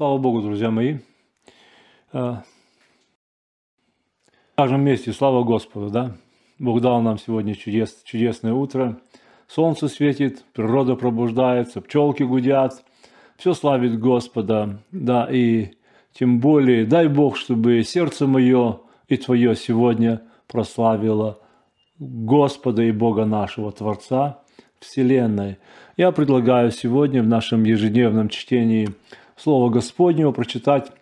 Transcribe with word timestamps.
Слава 0.00 0.16
Богу, 0.16 0.40
друзья 0.40 0.70
мои. 0.70 0.96
А, 2.10 2.42
В 4.54 4.56
каждом 4.56 4.80
месте 4.80 5.12
слава 5.12 5.44
Господу, 5.44 5.90
да? 5.90 6.16
Бог 6.58 6.80
дал 6.80 7.02
нам 7.02 7.18
сегодня 7.18 7.54
чудес, 7.54 8.00
чудесное 8.04 8.54
утро. 8.54 8.98
Солнце 9.46 9.88
светит, 9.88 10.42
природа 10.54 10.96
пробуждается, 10.96 11.82
пчелки 11.82 12.22
гудят. 12.22 12.82
Все 13.36 13.52
славит 13.52 14.00
Господа, 14.00 14.82
да, 14.90 15.28
и 15.30 15.72
тем 16.14 16.40
более 16.40 16.86
дай 16.86 17.06
Бог, 17.06 17.36
чтобы 17.36 17.82
сердце 17.82 18.26
мое 18.26 18.80
и 19.06 19.18
твое 19.18 19.54
сегодня 19.54 20.22
прославило 20.46 21.40
Господа 21.98 22.84
и 22.84 22.90
Бога 22.90 23.26
нашего, 23.26 23.70
Творца 23.70 24.40
Вселенной. 24.78 25.58
Я 25.98 26.10
предлагаю 26.10 26.70
сегодня 26.70 27.22
в 27.22 27.26
нашем 27.26 27.64
ежедневном 27.64 28.30
чтении 28.30 28.88
Слова 29.42 29.70
Господнего 29.70 30.32
прочитать, 30.32 30.92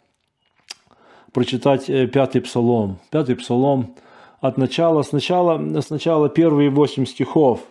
прочитать 1.32 1.90
э, 1.90 2.06
пятый 2.06 2.40
псалом. 2.40 3.00
Пятый 3.10 3.34
псалом 3.34 3.96
от 4.40 4.56
начала, 4.58 5.02
сначала, 5.02 5.80
сначала 5.80 6.28
первые 6.28 6.70
восемь 6.70 7.04
стихов. 7.04 7.62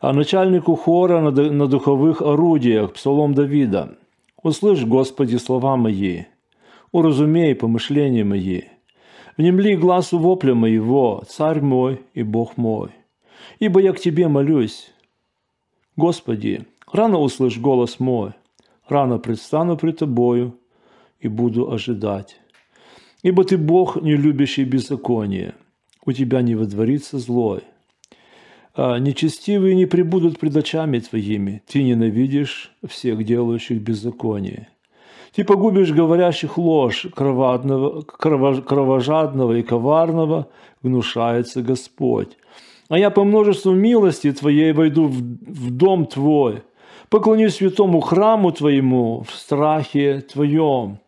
А 0.00 0.12
начальнику 0.12 0.74
хора 0.74 1.20
на, 1.20 1.30
на 1.30 1.68
духовых 1.68 2.20
орудиях, 2.20 2.94
псалом 2.94 3.32
Давида. 3.32 3.96
«Услышь, 4.42 4.84
Господи, 4.84 5.36
слова 5.36 5.76
мои, 5.76 6.24
уразумей 6.90 7.54
помышления 7.54 8.24
мои. 8.24 8.62
Внемли 9.36 9.76
глазу 9.76 10.18
вопля 10.18 10.54
моего, 10.54 11.22
царь 11.28 11.60
мой 11.60 12.00
и 12.12 12.24
Бог 12.24 12.56
мой. 12.56 12.90
Ибо 13.60 13.80
я 13.80 13.92
к 13.92 14.00
Тебе 14.00 14.26
молюсь. 14.26 14.90
Господи, 15.94 16.66
рано 16.90 17.18
услышь 17.18 17.58
голос 17.58 18.00
мой, 18.00 18.32
рано 18.88 19.18
предстану 19.18 19.76
пред 19.76 19.98
Тобою 19.98 20.58
и 21.20 21.28
буду 21.28 21.70
ожидать. 21.70 22.40
Ибо 23.22 23.44
Ты 23.44 23.58
Бог, 23.58 24.00
не 24.02 24.16
любящий 24.16 24.64
беззаконие, 24.64 25.54
у 26.04 26.12
Тебя 26.12 26.42
не 26.42 26.54
водворится 26.54 27.18
злой. 27.18 27.62
А 28.74 28.98
нечестивые 28.98 29.74
не 29.74 29.86
прибудут 29.86 30.38
пред 30.38 30.56
очами 30.56 30.98
Твоими, 30.98 31.62
Ты 31.66 31.82
ненавидишь 31.82 32.72
всех 32.86 33.24
делающих 33.24 33.80
беззаконие. 33.80 34.68
Ты 35.34 35.44
погубишь 35.44 35.92
говорящих 35.92 36.56
ложь, 36.56 37.06
кровадного, 37.14 38.02
кровожадного 38.02 39.58
и 39.58 39.62
коварного, 39.62 40.48
гнушается 40.82 41.62
Господь. 41.62 42.38
А 42.88 42.98
я 42.98 43.10
по 43.10 43.24
множеству 43.24 43.72
милости 43.72 44.32
Твоей 44.32 44.72
войду 44.72 45.06
в, 45.06 45.18
в 45.18 45.70
дом 45.70 46.06
Твой, 46.06 46.62
поклонюсь 47.10 47.56
святому 47.56 48.00
храму 48.00 48.52
Твоему 48.52 49.24
в 49.28 49.34
страхе 49.34 50.20
Твоем. 50.20 50.98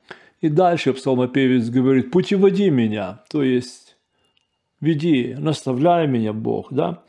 И 0.40 0.48
дальше 0.48 0.92
псалмопевец 0.92 1.68
говорит, 1.68 2.10
путеводи 2.10 2.70
меня, 2.70 3.22
то 3.30 3.42
есть 3.42 3.96
веди, 4.80 5.34
наставляй 5.38 6.06
меня, 6.06 6.32
Бог, 6.32 6.68
да, 6.70 7.02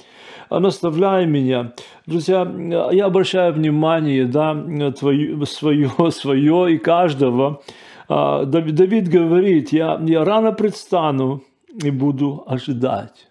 наставляй 0.50 1.26
меня. 1.26 1.74
Друзья, 2.06 2.52
я 2.92 3.06
обращаю 3.06 3.54
внимание, 3.54 4.26
да, 4.26 4.56
твое, 4.92 5.46
свое, 5.46 5.92
свое 6.12 6.74
и 6.74 6.78
каждого. 6.78 7.62
А, 8.08 8.46
Давид 8.46 9.08
говорит, 9.08 9.72
я, 9.72 10.02
я 10.04 10.26
рано 10.26 10.52
предстану 10.52 11.44
и 11.84 11.92
буду 11.92 12.44
ожидать. 12.48 13.28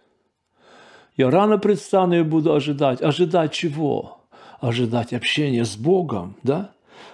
Я 1.16 1.30
рано 1.30 1.58
предстану 1.58 2.20
и 2.20 2.22
буду 2.22 2.54
ожидать. 2.54 3.02
Ожидать 3.02 3.52
чего? 3.52 4.17
Ожидать 4.60 5.12
общения 5.12 5.64
с 5.64 5.76
Богом, 5.76 6.36
да? 6.42 6.72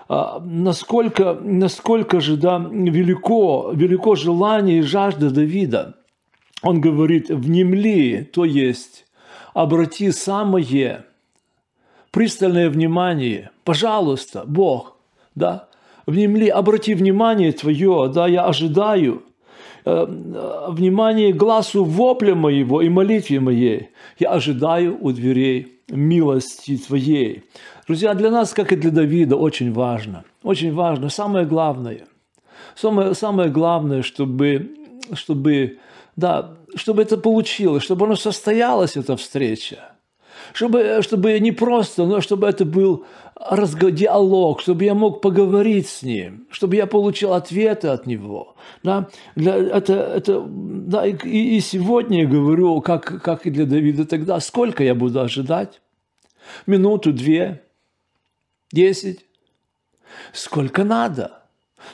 А 0.09 0.41
насколько, 0.45 1.35
насколько 1.35 2.21
же 2.21 2.37
да, 2.37 2.59
велико, 2.59 3.71
велико 3.73 4.15
желание 4.15 4.79
и 4.79 4.83
жажда 4.83 5.31
Давида. 5.31 5.95
Он 6.63 6.81
говорит, 6.81 7.31
внемли, 7.31 8.29
то 8.33 8.45
есть 8.45 9.07
обрати 9.53 10.11
самое 10.11 11.05
пристальное 12.11 12.71
внимание, 12.71 13.51
пожалуйста, 13.65 14.45
Бог, 14.47 14.97
да, 15.35 15.69
внемли, 16.07 16.49
обрати 16.49 16.95
внимание 16.95 17.53
твое, 17.53 18.11
да, 18.15 18.27
я 18.27 18.45
ожидаю, 18.45 19.23
э, 19.85 20.07
внимание 20.69 21.33
глазу 21.33 21.85
вопля 21.85 22.35
моего 22.35 22.83
и 22.83 22.89
молитве 22.89 23.41
моей, 23.41 23.91
я 24.19 24.31
ожидаю 24.31 24.97
у 25.01 25.13
дверей 25.13 25.74
милости 25.89 26.77
Твоей. 26.77 27.45
Друзья, 27.87 28.15
для 28.15 28.31
нас, 28.31 28.53
как 28.53 28.73
и 28.73 28.77
для 28.77 28.91
Давида, 28.91 29.37
очень 29.37 29.73
важно, 29.73 30.25
очень 30.43 30.73
важно, 30.73 31.09
самое 31.09 31.47
главное, 31.47 32.07
самое, 32.75 33.15
самое 33.15 33.51
главное, 33.51 34.03
чтобы, 34.03 34.75
чтобы, 35.13 35.79
да, 36.17 36.57
чтобы 36.75 37.03
это 37.03 37.17
получилось, 37.17 37.83
чтобы 37.83 38.07
оно 38.07 38.17
состоялась, 38.17 38.97
эта 38.97 39.17
встреча, 39.17 39.94
чтобы, 40.55 41.01
чтобы 41.03 41.39
не 41.41 41.51
просто, 41.51 42.07
но 42.07 42.21
чтобы 42.21 42.47
это 42.47 42.65
был 42.65 43.05
диалог, 43.51 44.61
чтобы 44.61 44.85
я 44.85 44.95
мог 44.95 45.21
поговорить 45.21 45.89
с 45.89 46.03
ним, 46.03 46.47
чтобы 46.51 46.77
я 46.77 46.87
получил 46.87 47.33
ответы 47.33 47.89
от 47.89 48.07
него. 48.07 48.55
Да? 48.85 49.09
Для, 49.35 49.57
это, 49.57 49.95
это, 49.95 50.47
да, 50.47 51.07
и, 51.07 51.57
и 51.57 51.61
сегодня 51.61 52.23
я 52.23 52.29
говорю, 52.29 52.81
как, 52.83 53.21
как 53.21 53.47
и 53.47 53.51
для 53.51 53.67
Давида 53.67 54.07
тогда, 54.07 54.39
сколько 54.39 54.85
я 54.85 54.95
буду 54.95 55.21
ожидать? 55.21 55.81
Минуту, 56.67 57.13
две, 57.13 57.65
десять? 58.71 59.27
Сколько 60.33 60.85
надо? 60.85 61.43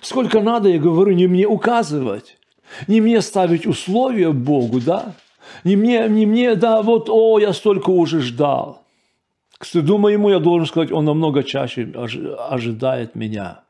Сколько 0.03 0.41
надо, 0.41 0.69
я 0.69 0.79
говорю, 0.79 1.15
не 1.15 1.27
мне 1.27 1.47
указывать, 1.47 2.37
не 2.89 3.01
мне 3.01 3.23
ставить 3.23 3.67
условия 3.67 4.33
Богу, 4.33 4.81
да? 4.81 5.15
Не 5.65 5.77
мне, 5.77 6.09
не 6.09 6.27
мне, 6.27 6.55
да, 6.55 6.83
вот, 6.83 7.09
о, 7.09 7.39
я 7.39 7.53
столько 7.53 7.91
уже 7.91 8.21
ждал. 8.21 8.83
К 9.59 9.65
стыду 9.65 9.99
моему 9.99 10.31
я 10.31 10.39
должен 10.39 10.67
сказать, 10.67 10.91
он 10.91 11.05
намного 11.05 11.43
чаще 11.43 11.93
ожидает 12.49 13.15
меня, 13.15 13.61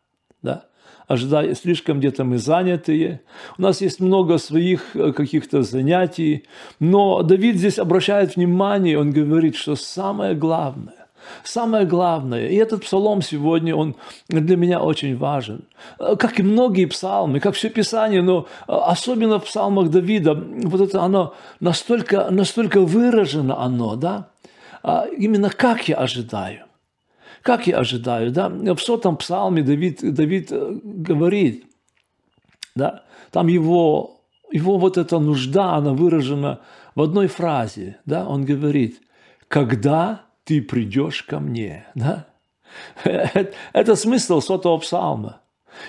да? 0.42 0.64
ожидая, 1.10 1.56
слишком 1.56 1.98
где-то 1.98 2.22
мы 2.22 2.38
занятые. 2.38 3.20
У 3.58 3.62
нас 3.62 3.80
есть 3.80 3.98
много 3.98 4.38
своих 4.38 4.94
э, 4.94 5.12
каких-то 5.12 5.62
занятий. 5.64 6.44
Но 6.78 7.22
Давид 7.22 7.56
здесь 7.56 7.80
обращает 7.80 8.36
внимание, 8.36 8.96
он 8.96 9.10
говорит, 9.10 9.56
что 9.56 9.74
самое 9.74 10.36
главное, 10.36 10.99
Самое 11.44 11.86
главное, 11.86 12.48
и 12.48 12.56
этот 12.56 12.84
псалом 12.84 13.22
сегодня, 13.22 13.74
он 13.74 13.96
для 14.28 14.56
меня 14.56 14.80
очень 14.80 15.16
важен. 15.16 15.64
Э, 15.98 16.16
как 16.16 16.38
и 16.40 16.42
многие 16.42 16.86
псалмы, 16.86 17.40
как 17.40 17.54
все 17.54 17.70
Писание, 17.70 18.22
но 18.22 18.46
э, 18.68 18.72
особенно 18.72 19.38
в 19.38 19.44
псалмах 19.44 19.90
Давида, 19.90 20.34
вот 20.34 20.80
это 20.80 21.02
оно 21.02 21.34
настолько, 21.60 22.30
настолько 22.30 22.80
выражено 22.80 23.60
оно, 23.60 23.96
да, 23.96 24.28
а 24.82 25.06
именно 25.06 25.50
как 25.50 25.88
я 25.88 25.96
ожидаю. 25.96 26.64
Как 27.42 27.66
я 27.66 27.78
ожидаю, 27.78 28.30
да? 28.32 28.50
В 28.50 28.78
сотом 28.78 29.16
псалме 29.16 29.62
Давид, 29.62 30.00
Давид 30.02 30.52
э, 30.52 30.78
говорит, 30.82 31.64
да, 32.74 33.04
там 33.30 33.46
его, 33.46 34.20
его 34.50 34.78
вот 34.78 34.98
эта 34.98 35.18
нужда, 35.18 35.74
она 35.74 35.92
выражена 35.92 36.60
в 36.94 37.02
одной 37.02 37.28
фразе, 37.28 37.98
да, 38.04 38.26
он 38.26 38.44
говорит, 38.44 39.00
когда 39.48 40.22
ты 40.50 40.60
придешь 40.62 41.22
ко 41.22 41.38
мне, 41.38 41.86
да? 41.94 42.26
Это 43.72 43.94
смысл 43.94 44.40
сотого 44.40 44.78
псалма. 44.78 45.40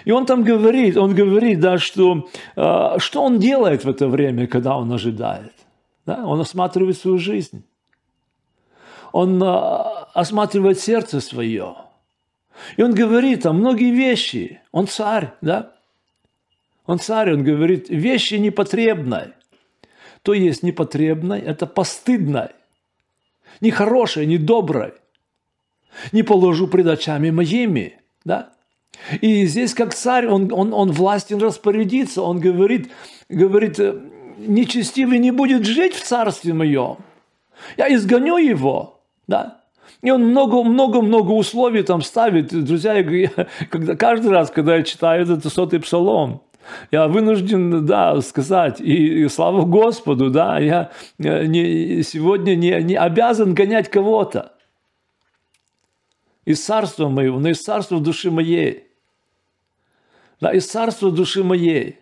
И 0.06 0.12
он 0.12 0.26
там 0.26 0.44
говорит, 0.44 0.98
он 0.98 1.16
говорит, 1.16 1.60
да, 1.60 1.78
что, 1.78 2.30
э, 2.56 3.00
что 3.00 3.24
он 3.24 3.40
делает 3.40 3.84
в 3.84 3.90
это 3.90 4.08
время, 4.08 4.48
когда 4.48 4.78
он 4.78 4.92
ожидает. 4.94 5.54
Да? 6.06 6.26
Он 6.26 6.40
осматривает 6.40 6.98
свою 6.98 7.18
жизнь 7.18 7.66
он 9.12 9.42
а, 9.44 10.10
осматривает 10.14 10.80
сердце 10.80 11.20
свое. 11.20 11.76
И 12.78 12.84
он 12.84 12.94
говорит 12.94 13.44
там 13.44 13.58
многие 13.58 13.92
вещи. 13.92 14.62
Он 14.72 14.88
царь, 14.88 15.34
да? 15.42 15.74
Он 16.86 17.00
царь, 17.00 17.34
он 17.34 17.44
говорит, 17.44 17.90
вещи 17.90 18.36
непотребной. 18.36 19.34
То 20.24 20.34
есть 20.34 20.64
непотребной– 20.64 21.40
это 21.42 21.66
постыдной, 21.66 22.50
нехорошей, 23.62 24.26
недоброй. 24.26 24.94
Не 26.12 26.24
положу 26.24 26.68
пред 26.68 26.88
очами 26.88 27.30
моими, 27.32 28.00
да? 28.26 28.50
И 29.22 29.46
здесь 29.46 29.74
как 29.74 29.94
царь, 29.94 30.28
он, 30.28 30.52
он, 30.54 30.74
он 30.74 30.92
властен 30.92 31.40
распорядиться, 31.40 32.22
он 32.22 32.40
говорит, 32.40 32.92
говорит, 33.30 33.80
нечестивый 34.38 35.20
не 35.20 35.32
будет 35.32 35.66
жить 35.66 35.96
в 35.96 36.04
царстве 36.04 36.54
моем. 36.54 36.98
Я 37.78 37.94
изгоню 37.94 38.38
его. 38.38 39.02
Да? 39.28 39.62
И 40.02 40.10
он 40.10 40.26
много-много-много 40.28 41.32
условий 41.32 41.84
там 41.84 42.02
ставит. 42.02 42.48
Друзья, 42.48 42.94
я, 42.98 43.30
когда, 43.70 43.96
каждый 43.96 44.32
раз, 44.32 44.52
когда 44.52 44.78
я 44.78 44.84
читаю 44.84 45.24
этот 45.24 45.46
сотый 45.52 45.80
псалом, 45.80 46.42
я 46.92 47.08
вынужден, 47.08 47.86
да, 47.86 48.20
сказать, 48.22 48.80
и, 48.80 49.24
и 49.24 49.28
слава 49.30 49.64
Господу, 49.66 50.30
да, 50.30 50.60
я 50.60 50.92
не, 51.18 52.04
сегодня 52.04 52.56
не, 52.56 52.82
не 52.84 52.96
обязан 52.96 53.54
гонять 53.54 53.90
кого-то 53.90 54.54
из 56.46 56.64
царства 56.64 57.10
моего, 57.10 57.40
но 57.40 57.50
из 57.50 57.62
царства 57.62 58.00
души 58.00 58.32
моей. 58.32 58.88
да, 60.40 60.52
из 60.52 60.66
царства 60.68 61.12
души 61.12 61.44
моей. 61.44 62.00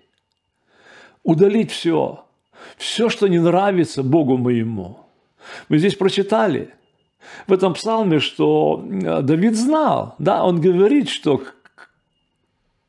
Удалить 1.24 1.72
все, 1.72 2.26
все, 2.78 3.10
что 3.10 3.28
не 3.28 3.40
нравится 3.40 4.04
Богу 4.04 4.38
моему. 4.38 5.00
Мы 5.68 5.78
здесь 5.78 5.96
прочитали 5.96 6.74
в 7.48 7.54
этом 7.54 7.74
псалме, 7.74 8.20
что 8.20 8.84
э, 8.86 9.22
Давид 9.22 9.56
знал, 9.56 10.16
да, 10.20 10.46
он 10.46 10.62
говорит, 10.62 11.10
что 11.10 11.44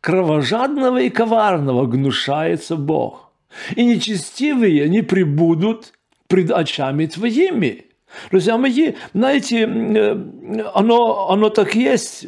кровожадного 0.00 1.02
и 1.02 1.11
коварного 1.11 1.87
гнушается 1.87 2.76
Бог, 2.76 3.31
и 3.76 3.85
нечестивые 3.85 4.88
не 4.88 5.02
прибудут 5.02 5.93
пред 6.26 6.50
очами 6.50 7.06
твоими. 7.06 7.87
Друзья 8.31 8.56
мои, 8.56 8.94
знаете, 9.14 9.67
э, 9.67 10.70
оно, 10.75 11.31
оно 11.31 11.49
так 11.50 11.75
есть, 11.75 12.26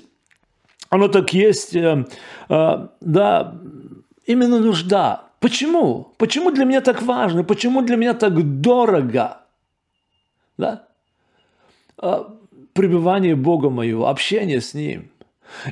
оно 0.90 1.08
так 1.08 1.32
есть, 1.32 1.74
э, 1.74 2.04
да, 2.48 3.54
именно 4.26 4.58
нужда. 4.58 5.28
Почему? 5.40 6.14
Почему 6.18 6.52
для 6.52 6.64
меня 6.64 6.80
так 6.80 7.02
важно? 7.02 7.42
Почему 7.42 7.82
для 7.82 7.96
меня 7.96 8.14
так 8.14 8.60
дорого? 8.60 9.38
Да? 10.56 10.86
А, 11.98 12.32
пребывание 12.72 13.34
Бога 13.34 13.68
моего, 13.70 14.08
общение 14.08 14.60
с 14.60 14.74
Ним. 14.74 15.10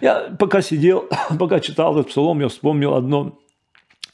Я 0.00 0.34
пока 0.38 0.62
сидел, 0.62 1.08
пока 1.38 1.61
читал 1.61 1.94
этот 1.94 2.08
псалом, 2.08 2.40
я 2.40 2.49
вспомнил 2.49 2.94
одно, 2.94 3.38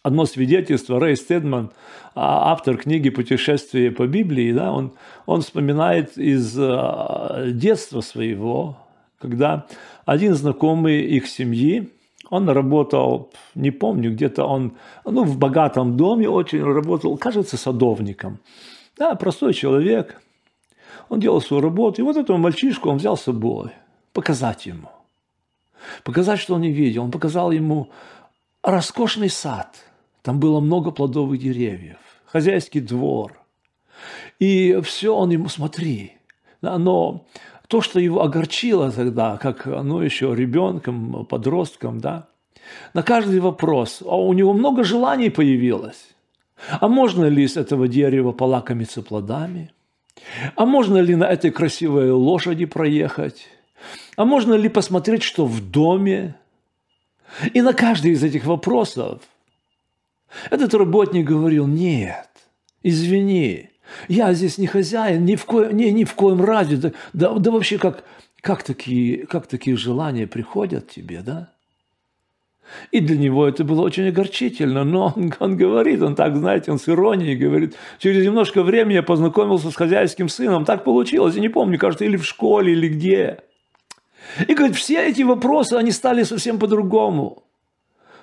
одно 0.02 0.26
свидетельство. 0.26 1.00
Рэй 1.00 1.16
Стедман, 1.16 1.70
а, 2.14 2.52
автор 2.52 2.76
книги 2.76 3.10
«Путешествие 3.10 3.90
по 3.90 4.06
Библии», 4.06 4.52
да, 4.52 4.72
он, 4.72 4.92
он 5.26 5.42
вспоминает 5.42 6.16
из 6.16 6.56
а, 6.58 7.46
детства 7.46 8.00
своего, 8.00 8.78
когда 9.18 9.66
один 10.04 10.34
знакомый 10.34 11.02
их 11.02 11.26
семьи, 11.26 11.90
он 12.28 12.48
работал, 12.48 13.30
не 13.54 13.70
помню, 13.70 14.12
где-то 14.12 14.44
он, 14.44 14.76
ну, 15.04 15.24
в 15.24 15.38
богатом 15.38 15.96
доме 15.96 16.28
очень 16.28 16.62
работал, 16.62 17.16
кажется, 17.16 17.56
садовником. 17.56 18.40
Да, 18.98 19.14
простой 19.14 19.54
человек. 19.54 20.20
Он 21.08 21.20
делал 21.20 21.40
свою 21.40 21.62
работу. 21.62 22.02
И 22.02 22.04
вот 22.04 22.16
этого 22.16 22.36
мальчишку 22.36 22.90
он 22.90 22.96
взял 22.96 23.16
с 23.16 23.22
собой, 23.22 23.70
показать 24.12 24.66
ему. 24.66 24.88
Показать, 26.04 26.40
что 26.40 26.54
он 26.54 26.62
не 26.62 26.72
видел. 26.72 27.04
Он 27.04 27.10
показал 27.10 27.50
ему 27.50 27.90
роскошный 28.62 29.30
сад. 29.30 29.76
Там 30.22 30.40
было 30.40 30.60
много 30.60 30.90
плодовых 30.90 31.38
деревьев, 31.38 31.98
хозяйский 32.26 32.80
двор. 32.80 33.38
И 34.38 34.78
все 34.82 35.14
он 35.14 35.30
ему, 35.30 35.48
смотри, 35.48 36.12
но 36.60 37.26
то, 37.68 37.80
что 37.80 38.00
его 38.00 38.22
огорчило 38.22 38.90
тогда, 38.90 39.38
как 39.38 39.66
ну, 39.66 40.00
еще 40.00 40.34
ребенком, 40.34 41.26
подростком, 41.26 42.00
да, 42.00 42.28
на 42.94 43.02
каждый 43.02 43.40
вопрос, 43.40 44.02
а 44.04 44.16
у 44.16 44.32
него 44.32 44.52
много 44.52 44.84
желаний 44.84 45.30
появилось. 45.30 46.16
А 46.80 46.88
можно 46.88 47.26
ли 47.26 47.46
с 47.46 47.56
этого 47.56 47.86
дерева 47.86 48.32
полакомиться 48.32 49.02
плодами? 49.02 49.70
А 50.56 50.64
можно 50.64 50.98
ли 50.98 51.14
на 51.14 51.24
этой 51.24 51.50
красивой 51.50 52.10
лошади 52.10 52.64
проехать? 52.64 53.48
А 54.16 54.24
можно 54.24 54.54
ли 54.54 54.68
посмотреть, 54.68 55.22
что 55.22 55.46
в 55.46 55.60
доме? 55.60 56.34
И 57.52 57.60
на 57.60 57.72
каждый 57.72 58.12
из 58.12 58.22
этих 58.22 58.44
вопросов 58.44 59.20
этот 60.50 60.74
работник 60.74 61.26
говорил, 61.26 61.66
нет, 61.66 62.28
извини, 62.82 63.70
я 64.08 64.32
здесь 64.32 64.58
не 64.58 64.66
хозяин, 64.66 65.24
ни 65.24 65.36
в, 65.36 65.44
ко... 65.44 65.72
ни, 65.72 65.86
ни 65.86 66.04
в 66.04 66.14
коем 66.14 66.42
разе. 66.42 66.76
Да, 66.76 66.92
да, 67.12 67.34
да 67.34 67.50
вообще, 67.50 67.78
как, 67.78 68.04
как, 68.40 68.62
такие, 68.62 69.26
как 69.26 69.46
такие 69.46 69.76
желания 69.76 70.26
приходят 70.26 70.88
тебе, 70.88 71.22
да? 71.22 71.52
И 72.90 72.98
для 72.98 73.16
него 73.16 73.46
это 73.46 73.62
было 73.62 73.82
очень 73.82 74.08
огорчительно, 74.08 74.82
но 74.82 75.12
он, 75.16 75.32
он 75.38 75.56
говорит, 75.56 76.02
он 76.02 76.16
так, 76.16 76.36
знаете, 76.36 76.72
он 76.72 76.80
с 76.80 76.88
иронией 76.88 77.36
говорит, 77.36 77.76
через 77.98 78.24
немножко 78.24 78.62
времени 78.64 78.94
я 78.94 79.02
познакомился 79.04 79.70
с 79.70 79.76
хозяйским 79.76 80.28
сыном, 80.28 80.64
так 80.64 80.82
получилось, 80.82 81.36
я 81.36 81.40
не 81.40 81.48
помню, 81.48 81.78
кажется, 81.78 82.04
или 82.04 82.16
в 82.16 82.24
школе, 82.24 82.72
или 82.72 82.88
где. 82.88 83.38
И 84.48 84.54
говорит, 84.54 84.76
все 84.76 85.06
эти 85.06 85.22
вопросы, 85.22 85.74
они 85.74 85.90
стали 85.90 86.22
совсем 86.24 86.58
по-другому. 86.58 87.42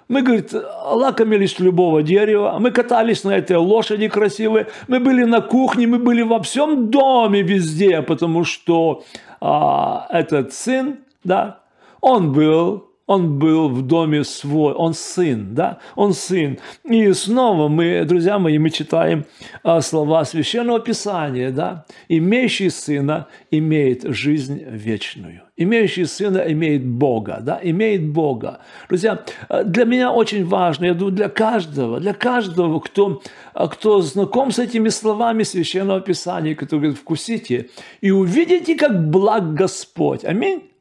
Мы, 0.08 0.22
говорит, 0.22 0.54
лакомились 0.54 1.60
любого 1.60 2.04
дерева, 2.04 2.58
мы 2.60 2.72
катались 2.72 3.24
на 3.24 3.32
этой 3.32 3.58
лошади 3.58 4.10
красивой, 4.10 4.68
мы 4.88 5.00
были 5.00 5.24
на 5.24 5.42
кухне, 5.42 5.88
мы 5.88 5.98
были 5.98 6.24
во 6.24 6.42
всем 6.42 6.90
доме 6.90 7.42
везде, 7.42 8.02
потому 8.02 8.44
что 8.44 9.04
а, 9.40 10.08
этот 10.10 10.54
сын, 10.54 11.00
да, 11.24 11.62
он 12.02 12.34
был 12.34 12.93
он 13.06 13.38
был 13.38 13.70
в 13.70 13.82
доме 13.82 14.24
свой, 14.24 14.74
он 14.74 14.94
сын, 14.94 15.54
да, 15.54 15.80
он 15.96 16.14
сын. 16.14 16.58
И 16.86 17.12
снова 17.14 17.68
мы, 17.68 18.06
друзья 18.06 18.40
мои, 18.40 18.58
мы 18.58 18.70
читаем 18.70 19.26
а, 19.62 19.82
слова 19.82 20.24
Священного 20.24 20.80
Писания, 20.80 21.52
да, 21.52 21.86
имеющий 22.08 22.70
сына 22.70 23.28
имеет 23.52 24.04
жизнь 24.04 24.64
вечную. 24.66 25.42
Имеющий 25.58 26.06
сына 26.06 26.44
имеет 26.48 26.86
Бога, 26.86 27.40
да, 27.42 27.60
имеет 27.62 28.08
Бога. 28.08 28.60
Друзья, 28.88 29.24
а, 29.50 29.64
для 29.64 29.84
меня 29.84 30.12
очень 30.12 30.46
важно, 30.46 30.86
я 30.86 30.94
думаю, 30.94 31.16
для 31.16 31.30
каждого, 31.30 32.00
для 32.00 32.14
каждого, 32.14 32.80
кто, 32.80 33.22
а, 33.54 33.68
кто 33.68 34.02
знаком 34.02 34.52
с 34.52 34.60
этими 34.60 34.88
словами 34.90 35.44
Священного 35.44 36.00
Писания, 36.00 36.56
который 36.56 36.80
говорит, 36.80 37.00
вкусите 37.00 37.70
и 38.00 38.12
увидите, 38.12 38.76
как 38.76 39.10
благ 39.10 39.54
Господь. 39.54 40.24
Аминь. 40.24 40.73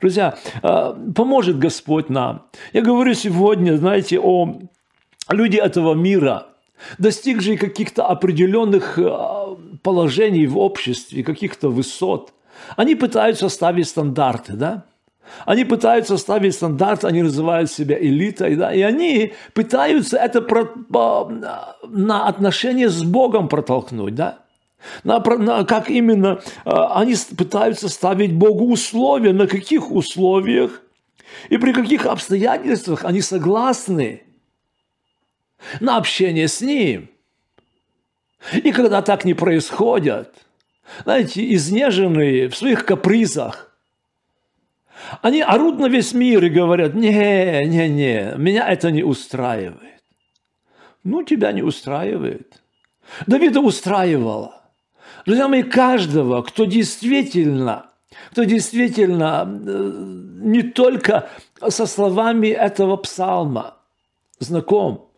Друзья, 0.00 0.36
а, 0.62 0.92
поможет 1.14 1.58
Господь 1.58 2.08
нам. 2.08 2.46
Я 2.72 2.82
говорю 2.82 3.14
сегодня, 3.14 3.76
знаете, 3.76 4.18
о 4.20 4.60
люди 5.30 5.56
этого 5.56 5.94
мира, 5.94 6.46
достигшие 6.98 7.58
каких-то 7.58 8.06
определенных 8.06 8.98
а, 8.98 9.56
положений 9.82 10.46
в 10.46 10.58
обществе, 10.58 11.22
каких-то 11.22 11.68
высот. 11.68 12.32
Они 12.76 12.94
пытаются 12.94 13.48
ставить 13.48 13.88
стандарты, 13.88 14.54
да? 14.54 14.84
Они 15.44 15.64
пытаются 15.64 16.16
ставить 16.16 16.54
стандарты, 16.54 17.06
они 17.06 17.22
называют 17.22 17.70
себя 17.70 17.98
элитой, 17.98 18.54
да, 18.56 18.72
и 18.72 18.80
они 18.82 19.32
пытаются 19.54 20.16
это 20.16 20.40
про, 20.40 21.28
на 21.88 22.28
отношения 22.28 22.88
с 22.88 23.02
Богом 23.02 23.48
протолкнуть, 23.48 24.14
да. 24.14 24.38
На, 25.04 25.18
на, 25.18 25.64
как 25.64 25.90
именно 25.90 26.40
а, 26.64 27.00
они 27.00 27.14
пытаются 27.36 27.88
ставить 27.88 28.34
Богу 28.34 28.70
условия, 28.70 29.32
на 29.32 29.46
каких 29.46 29.90
условиях 29.90 30.82
и 31.48 31.58
при 31.58 31.72
каких 31.72 32.06
обстоятельствах 32.06 33.04
они 33.04 33.20
согласны 33.20 34.22
на 35.80 35.96
общение 35.96 36.48
с 36.48 36.60
Ним. 36.60 37.10
И 38.52 38.72
когда 38.72 39.02
так 39.02 39.24
не 39.24 39.34
происходит, 39.34 40.32
знаете, 41.02 41.52
изнеженные 41.54 42.48
в 42.48 42.56
своих 42.56 42.84
капризах, 42.84 43.72
они 45.22 45.40
орут 45.42 45.78
на 45.78 45.86
весь 45.86 46.14
мир 46.14 46.44
и 46.44 46.48
говорят, 46.48 46.94
не, 46.94 47.64
не, 47.66 47.88
не, 47.88 48.34
меня 48.36 48.68
это 48.68 48.90
не 48.90 49.02
устраивает. 49.02 50.02
Ну, 51.04 51.22
тебя 51.22 51.52
не 51.52 51.62
устраивает. 51.62 52.60
Давида 53.26 53.60
устраивало. 53.60 54.62
Друзья 55.26 55.48
мои, 55.48 55.64
каждого, 55.64 56.40
кто 56.42 56.66
действительно, 56.66 57.90
кто 58.30 58.44
действительно 58.44 59.44
э, 59.44 59.92
не 60.44 60.62
только 60.62 61.28
со 61.68 61.86
словами 61.86 62.46
этого 62.46 62.96
псалма 62.96 63.74
знаком, 64.38 65.10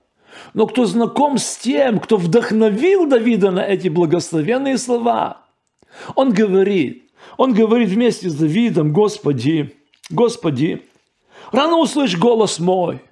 но 0.55 0.67
кто 0.67 0.87
знаком 0.87 1.37
с 1.37 1.59
тем, 1.59 2.01
кто 2.01 2.17
вдохновил 2.17 3.07
Давида 3.07 3.51
на 3.51 3.61
эти 3.61 3.89
благословенные 3.89 4.79
слова, 4.79 5.43
он 6.15 6.33
говорит, 6.33 7.11
он 7.37 7.53
говорит 7.53 7.91
вместе 7.91 8.31
с 8.31 8.35
Давидом, 8.35 8.95
Господи, 8.95 9.77
Господи, 10.09 10.87
рано 11.53 11.77
услышь 11.77 12.17
голос 12.17 12.59
мой. 12.59 13.03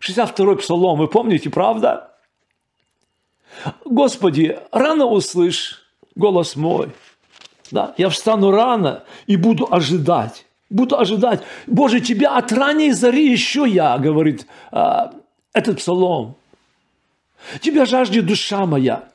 62-й 0.00 0.58
псалом, 0.58 0.96
вы 0.96 1.08
помните, 1.08 1.50
правда? 1.50 2.16
Господи, 3.84 4.60
рано 4.70 5.06
услышь 5.06 5.85
голос 6.16 6.56
мой. 6.56 6.90
Да? 7.70 7.94
Я 7.96 8.08
встану 8.08 8.50
рано 8.50 9.04
и 9.26 9.36
буду 9.36 9.68
ожидать. 9.70 10.46
Буду 10.68 10.98
ожидать. 10.98 11.42
Боже, 11.68 12.00
тебя 12.00 12.36
от 12.36 12.50
ранней 12.50 12.90
зари 12.90 13.30
еще 13.30 13.64
я, 13.68 13.98
говорит 13.98 14.46
а, 14.72 15.12
этот 15.52 15.78
псалом. 15.78 16.34
Тебя 17.60 17.86
жаждет 17.86 18.26
душа 18.26 18.66
моя. 18.66 19.08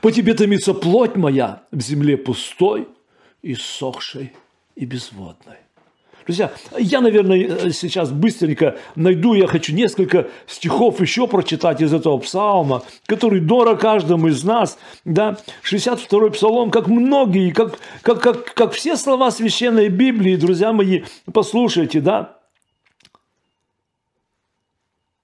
По 0.00 0.12
тебе 0.12 0.34
томится 0.34 0.74
плоть 0.74 1.16
моя 1.16 1.62
в 1.72 1.80
земле 1.80 2.16
пустой, 2.16 2.88
и 3.42 3.54
сохшей 3.54 4.32
и 4.74 4.84
безводной. 4.84 5.58
Друзья, 6.26 6.52
я, 6.76 7.00
наверное, 7.00 7.70
сейчас 7.70 8.10
быстренько 8.10 8.76
найду, 8.96 9.34
я 9.34 9.46
хочу 9.46 9.72
несколько 9.72 10.28
стихов 10.48 11.00
еще 11.00 11.28
прочитать 11.28 11.80
из 11.80 11.94
этого 11.94 12.18
псалма, 12.18 12.82
который 13.06 13.38
дорог 13.38 13.80
каждому 13.80 14.26
из 14.26 14.42
нас, 14.42 14.76
да, 15.04 15.38
62-й 15.62 16.32
псалом, 16.32 16.72
как 16.72 16.88
многие, 16.88 17.52
как, 17.52 17.78
как, 18.02 18.20
как, 18.20 18.54
как 18.54 18.72
все 18.72 18.96
слова 18.96 19.30
Священной 19.30 19.88
Библии, 19.88 20.34
друзья 20.34 20.72
мои, 20.72 21.04
послушайте, 21.32 22.00
да, 22.00 22.40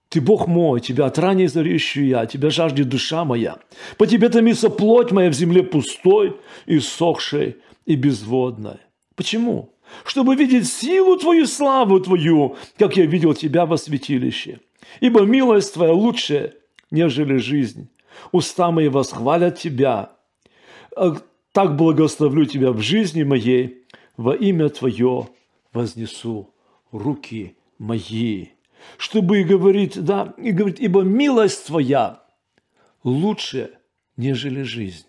Ты 0.09 0.21
Бог 0.21 0.47
мой, 0.47 0.81
Тебя 0.81 1.07
от 1.07 1.19
ранней 1.19 1.49
зари 1.49 1.81
я, 1.97 2.27
Тебя 2.27 2.51
жаждет 2.51 2.89
душа 2.89 3.25
моя. 3.25 3.57
По 3.99 4.07
Тебе 4.07 4.29
томится 4.29 4.71
плоть 4.71 5.11
моя 5.11 5.31
в 5.31 5.35
земле 5.35 5.65
пустой, 5.65 6.37
и 6.67 6.79
сохшей, 6.79 7.57
и 7.87 7.97
безводной. 7.97 8.77
Почему? 9.17 9.72
Чтобы 10.05 10.35
видеть 10.37 10.69
силу 10.69 11.17
Твою, 11.17 11.47
славу 11.47 12.01
Твою, 12.01 12.57
как 12.79 12.97
я 12.97 13.07
видел 13.07 13.35
Тебя 13.35 13.67
во 13.67 13.77
святилище. 13.77 14.61
Ибо 15.01 15.23
милость 15.23 15.75
Твоя 15.75 15.93
лучше, 15.93 16.55
нежели 16.91 17.37
жизнь. 17.37 17.89
Уста 18.31 18.71
мои 18.71 18.89
восхвалят 18.89 19.59
Тебя. 19.59 20.13
А 20.97 21.17
так 21.53 21.77
благословлю 21.77 22.45
Тебя 22.47 22.73
в 22.73 22.81
жизни 22.81 23.23
моей, 23.23 23.85
во 24.17 24.35
имя 24.35 24.69
Твое 24.69 25.29
вознесу 25.73 26.53
руки 26.91 27.57
мои 27.79 28.49
чтобы 28.99 29.41
и 29.41 29.45
говорить, 29.45 30.03
да, 30.03 30.35
и 30.37 30.53
говорить, 30.53 30.81
ибо 30.81 31.03
милость 31.03 31.67
твоя 31.67 32.23
лучше, 33.05 33.71
нежели 34.17 34.63
жизнь. 34.63 35.07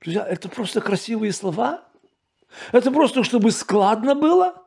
Друзья, 0.00 0.26
это 0.26 0.48
просто 0.48 0.80
красивые 0.80 1.32
слова. 1.32 1.82
Это 2.72 2.90
просто, 2.90 3.24
чтобы 3.24 3.50
складно 3.50 4.14
было. 4.14 4.62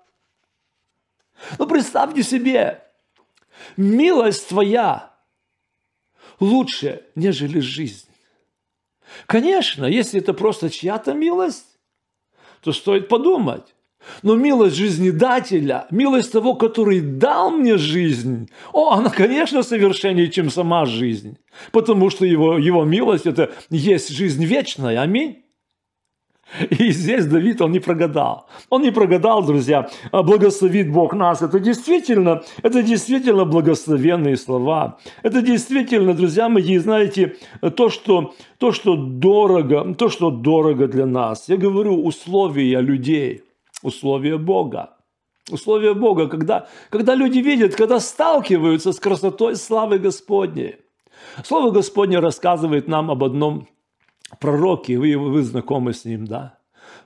Но 1.57 1.65
представьте 1.65 2.23
себе, 2.23 2.83
милость 3.77 4.49
твоя 4.49 5.13
лучше, 6.39 7.03
нежели 7.15 7.59
жизнь. 7.59 8.07
Конечно, 9.25 9.85
если 9.85 10.19
это 10.19 10.33
просто 10.33 10.69
чья-то 10.69 11.13
милость, 11.13 11.77
то 12.61 12.71
стоит 12.71 13.07
подумать. 13.07 13.75
Но 14.23 14.35
милость 14.35 14.75
жизнедателя, 14.77 15.85
милость 15.91 16.31
того, 16.31 16.55
который 16.55 17.01
дал 17.01 17.51
мне 17.51 17.77
жизнь, 17.77 18.49
о, 18.73 18.91
она, 18.93 19.09
конечно, 19.11 19.61
совершеннее, 19.61 20.31
чем 20.31 20.49
сама 20.49 20.85
жизнь. 20.85 21.37
Потому 21.71 22.09
что 22.09 22.25
его, 22.25 22.57
его 22.57 22.83
милость– 22.83 23.25
это 23.27 23.51
есть 23.69 24.09
жизнь 24.09 24.43
вечная. 24.43 25.01
Аминь. 25.01 25.40
И 26.69 26.91
здесь 26.91 27.25
Давид, 27.25 27.61
он 27.61 27.71
не 27.71 27.79
прогадал. 27.79 28.47
Он 28.69 28.81
не 28.81 28.91
прогадал, 28.91 29.43
друзья. 29.43 29.89
А 30.11 30.23
благословит 30.23 30.91
Бог 30.91 31.13
нас. 31.13 31.41
Это 31.41 31.59
действительно, 31.59 32.43
это 32.61 32.83
действительно 32.83 33.45
благословенные 33.45 34.37
слова. 34.37 34.97
Это 35.23 35.41
действительно, 35.41 36.13
друзья 36.13 36.49
мои, 36.49 36.77
знаете, 36.77 37.37
то, 37.75 37.89
что, 37.89 38.33
то, 38.57 38.71
что 38.71 38.95
дорого, 38.95 39.93
то, 39.93 40.09
что 40.09 40.29
дорого 40.29 40.87
для 40.87 41.05
нас. 41.05 41.47
Я 41.47 41.57
говорю, 41.57 42.03
условия 42.03 42.81
людей– 42.81 43.43
условия 43.83 44.37
Бога. 44.37 44.97
Условия 45.49 45.93
Бога, 45.93 46.27
когда, 46.27 46.67
когда 46.89 47.15
люди 47.15 47.39
видят, 47.39 47.75
когда 47.75 47.99
сталкиваются 47.99 48.93
с 48.93 48.99
красотой 48.99 49.55
славы 49.55 49.99
Господней. 49.99 50.75
Слово 51.43 51.71
Господне 51.71 52.19
рассказывает 52.19 52.87
нам 52.87 53.09
об 53.11 53.23
одном 53.23 53.67
пророке, 54.39 54.97
вы, 54.97 55.17
вы 55.17 55.43
знакомы 55.43 55.93
с 55.93 56.05
ним, 56.05 56.25
да? 56.25 56.57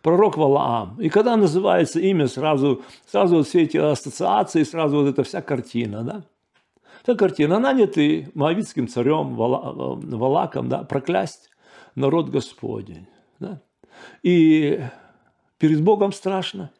Пророк 0.02 0.38
Валаам. 0.38 1.00
И 1.02 1.10
когда 1.10 1.36
называется 1.36 2.00
имя, 2.00 2.28
сразу, 2.28 2.82
сразу 3.10 3.38
вот 3.38 3.48
все 3.48 3.64
эти 3.64 3.78
ассоциации, 3.78 4.64
сразу 4.64 4.98
вот 4.98 5.08
эта 5.08 5.24
вся 5.24 5.42
картина, 5.42 6.04
да? 6.04 6.24
Эта 7.04 7.16
картина, 7.16 7.60
нанятый 7.60 8.30
моавитским 8.34 8.88
царем 8.88 9.36
Валаком, 9.36 10.70
да, 10.70 10.84
проклясть 10.84 11.50
народ 11.96 12.30
Господень. 12.30 13.08
Да? 13.40 13.62
И 14.24 14.82
перед 15.58 15.84
Богом 15.84 16.12
страшно. 16.12 16.72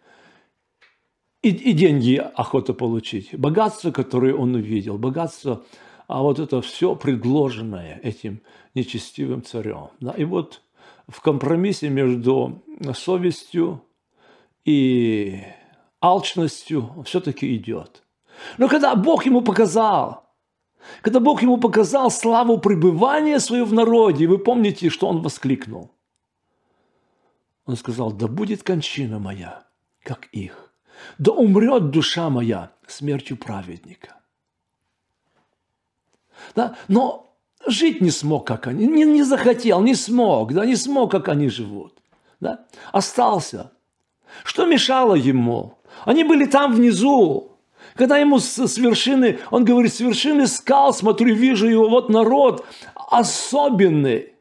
И, 1.42 1.50
и 1.50 1.74
деньги 1.74 2.16
охота 2.16 2.74
получить. 2.74 3.38
Богатство, 3.38 3.92
которое 3.92 4.34
он 4.34 4.56
увидел. 4.56 4.98
Богатство, 4.98 5.64
а 6.08 6.22
вот 6.22 6.40
это 6.40 6.62
все 6.62 6.96
предложенное 6.96 8.00
этим 8.04 8.42
нечестивым 8.74 9.44
царем. 9.44 9.90
Да? 10.00 10.12
И 10.12 10.24
вот 10.24 10.62
в 11.08 11.22
компромиссе 11.22 11.90
между 11.90 12.64
совестью 12.94 13.84
и 14.64 15.44
алчностью 16.02 17.04
все-таки 17.06 17.56
идет. 17.56 18.04
Но 18.58 18.68
когда 18.68 18.96
Бог 18.96 19.26
ему 19.26 19.42
показал, 19.42 20.26
когда 21.02 21.20
Бог 21.20 21.42
ему 21.42 21.58
показал 21.58 22.12
славу 22.12 22.60
пребывания 22.60 23.40
свое 23.40 23.64
в 23.64 23.74
народе, 23.74 24.28
вы 24.28 24.38
помните, 24.38 24.90
что 24.90 25.08
он 25.08 25.22
воскликнул? 25.22 25.92
Он 27.66 27.76
сказал, 27.76 28.12
да 28.12 28.28
будет 28.28 28.62
кончина 28.62 29.18
моя, 29.18 29.64
как 30.04 30.28
их, 30.28 30.74
да 31.18 31.32
умрет 31.32 31.90
душа 31.90 32.30
моя 32.30 32.72
смертью 32.88 33.38
праведника. 33.38 34.20
Да? 36.54 36.76
Но 36.88 37.34
жить 37.66 38.02
не 38.02 38.12
смог, 38.12 38.46
как 38.46 38.68
они, 38.68 38.86
не, 38.86 39.06
не 39.06 39.24
захотел, 39.24 39.82
не 39.82 39.96
смог, 39.96 40.54
да, 40.54 40.66
не 40.66 40.76
смог, 40.76 41.12
как 41.12 41.30
они 41.30 41.50
живут. 41.50 41.94
Да? 42.40 42.66
Остался. 42.92 43.72
Что 44.44 44.66
мешало 44.66 45.16
ему? 45.16 45.78
Они 46.04 46.24
были 46.24 46.46
там 46.46 46.74
внизу, 46.74 47.52
когда 47.96 48.18
ему 48.18 48.40
с, 48.40 48.68
с 48.68 48.78
вершины, 48.78 49.40
он 49.52 49.64
говорит, 49.64 49.94
с 49.94 50.00
вершины 50.00 50.48
скал 50.48 50.94
смотрю, 50.94 51.34
вижу 51.34 51.68
его, 51.68 51.90
вот 51.90 52.10
народ 52.10 52.66
особенный 52.96 54.36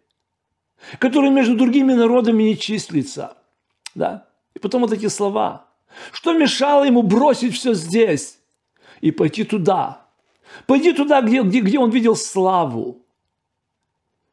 который 0.98 1.30
между 1.30 1.56
другими 1.56 1.92
народами 1.92 2.42
не 2.42 2.58
числится. 2.58 3.36
Да? 3.94 4.26
И 4.54 4.58
потом 4.58 4.82
вот 4.82 4.92
эти 4.92 5.08
слова. 5.08 5.66
Что 6.12 6.32
мешало 6.32 6.84
ему 6.84 7.02
бросить 7.02 7.54
все 7.54 7.74
здесь 7.74 8.38
и 9.00 9.10
пойти 9.10 9.44
туда? 9.44 10.03
Пойди 10.66 10.92
туда, 10.92 11.20
где, 11.22 11.42
где, 11.42 11.60
где 11.60 11.78
он 11.78 11.90
видел 11.90 12.16
славу. 12.16 13.02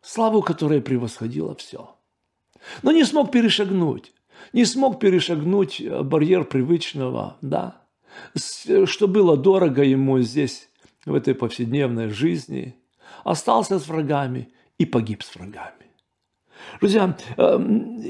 Славу, 0.01 0.41
которая 0.41 0.81
превосходила 0.81 1.55
все. 1.55 1.95
Но 2.83 2.91
не 2.91 3.03
смог 3.03 3.31
перешагнуть. 3.31 4.13
Не 4.53 4.65
смог 4.65 4.99
перешагнуть 4.99 5.79
э, 5.79 6.01
барьер 6.03 6.45
привычного, 6.45 7.37
да, 7.41 7.81
что 8.85 9.07
было 9.07 9.37
дорого 9.37 9.83
ему 9.83 10.19
здесь, 10.19 10.69
в 11.05 11.15
этой 11.15 11.35
повседневной 11.35 12.09
жизни. 12.09 12.75
Остался 13.23 13.79
с 13.79 13.87
врагами 13.87 14.49
и 14.77 14.85
погиб 14.85 15.23
с 15.23 15.35
врагами. 15.35 15.87
Друзья, 16.79 17.17
эм, 17.37 18.03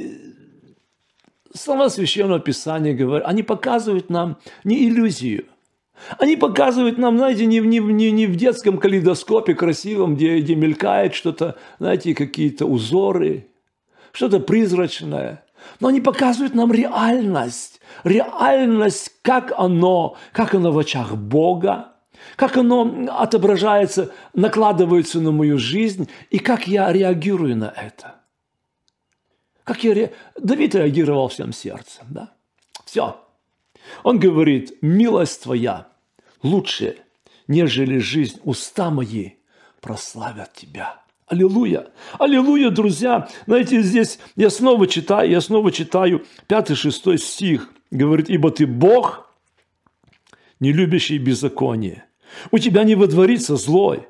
слова 1.53 1.89
Священного 1.89 2.39
Писания 2.39 2.93
говорят, 2.93 3.27
они 3.27 3.43
показывают 3.43 4.09
нам 4.09 4.37
не 4.63 4.87
иллюзию, 4.87 5.45
они 6.17 6.35
показывают 6.35 6.97
нам, 6.97 7.17
знаете, 7.17 7.45
не, 7.45 7.59
не, 7.59 7.79
не, 7.79 8.11
не 8.11 8.25
в 8.25 8.35
детском 8.35 8.77
калейдоскопе 8.77 9.53
красивом, 9.53 10.15
где, 10.15 10.39
где 10.39 10.55
мелькает 10.55 11.13
что-то, 11.13 11.57
знаете, 11.79 12.15
какие-то 12.15 12.65
узоры, 12.65 13.47
что-то 14.11 14.39
призрачное. 14.39 15.43
Но 15.79 15.89
они 15.89 16.01
показывают 16.01 16.55
нам 16.55 16.71
реальность, 16.71 17.81
реальность, 18.03 19.11
как 19.21 19.53
оно, 19.57 20.17
как 20.31 20.55
оно 20.55 20.71
в 20.71 20.79
очах 20.79 21.15
Бога, 21.15 21.93
как 22.35 22.57
оно 22.57 23.07
отображается, 23.17 24.11
накладывается 24.33 25.19
на 25.21 25.31
мою 25.31 25.57
жизнь 25.57 26.09
и 26.29 26.39
как 26.39 26.67
я 26.67 26.91
реагирую 26.91 27.55
на 27.55 27.73
это. 27.75 28.15
Как 29.63 29.83
я 29.83 29.93
ре... 29.93 30.13
Давид 30.39 30.73
реагировал 30.73 31.27
всем 31.27 31.53
сердцем, 31.53 32.05
да? 32.09 32.33
Все. 32.85 33.17
Он 34.03 34.19
говорит, 34.19 34.81
милость 34.81 35.43
твоя 35.43 35.90
лучше, 36.43 36.97
нежели 37.47 37.97
жизнь. 37.97 38.39
Уста 38.43 38.89
мои 38.89 39.31
прославят 39.81 40.53
тебя. 40.53 41.01
Аллилуйя! 41.27 41.87
Аллилуйя, 42.19 42.69
друзья! 42.71 43.29
Знаете, 43.45 43.81
здесь 43.81 44.19
я 44.35 44.49
снова 44.49 44.85
читаю, 44.85 45.29
я 45.29 45.39
снова 45.39 45.71
читаю 45.71 46.25
5-6 46.49 47.17
стих. 47.17 47.69
Говорит, 47.89 48.29
ибо 48.29 48.51
ты 48.51 48.67
Бог, 48.67 49.33
не 50.59 50.73
любящий 50.73 51.17
беззаконие. 51.17 52.05
У 52.51 52.57
тебя 52.57 52.83
не 52.83 52.95
водворится 52.95 53.55
злой. 53.55 54.07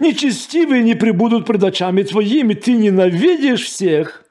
Нечестивые 0.00 0.82
не 0.82 0.94
прибудут 0.94 1.46
пред 1.46 1.62
очами 1.64 2.02
твоими. 2.02 2.54
Ты 2.54 2.74
ненавидишь 2.74 3.64
всех, 3.64 4.24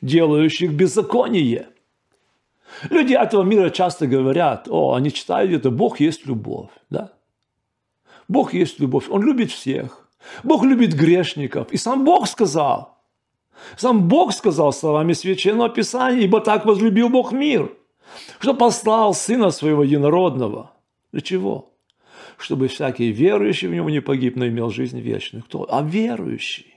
делающих 0.00 0.72
беззаконие. 0.72 1.68
Люди 2.90 3.14
этого 3.14 3.42
мира 3.42 3.70
часто 3.70 4.06
говорят, 4.06 4.68
о, 4.68 4.94
они 4.94 5.12
читают 5.12 5.52
это, 5.52 5.70
Бог 5.70 6.00
есть 6.00 6.26
любовь. 6.26 6.70
Да? 6.90 7.12
Бог 8.28 8.54
есть 8.54 8.80
любовь, 8.80 9.08
Он 9.08 9.22
любит 9.22 9.50
всех. 9.50 10.08
Бог 10.42 10.64
любит 10.64 10.94
грешников. 10.94 11.70
И 11.72 11.76
сам 11.76 12.04
Бог 12.04 12.26
сказал, 12.26 12.96
сам 13.76 14.08
Бог 14.08 14.32
сказал 14.32 14.72
словами 14.72 15.12
Священного 15.12 15.68
Писания, 15.68 16.22
ибо 16.22 16.40
так 16.40 16.64
возлюбил 16.64 17.08
Бог 17.08 17.32
мир, 17.32 17.70
что 18.40 18.54
послал 18.54 19.14
Сына 19.14 19.50
Своего 19.50 19.84
Единородного. 19.84 20.72
Для 21.12 21.20
чего? 21.20 21.70
Чтобы 22.38 22.68
всякий 22.68 23.12
верующий 23.12 23.68
в 23.68 23.74
Него 23.74 23.90
не 23.90 24.00
погиб, 24.00 24.36
но 24.36 24.46
имел 24.46 24.70
жизнь 24.70 24.98
вечную. 24.98 25.44
Кто? 25.44 25.66
А 25.70 25.82
верующий. 25.82 26.74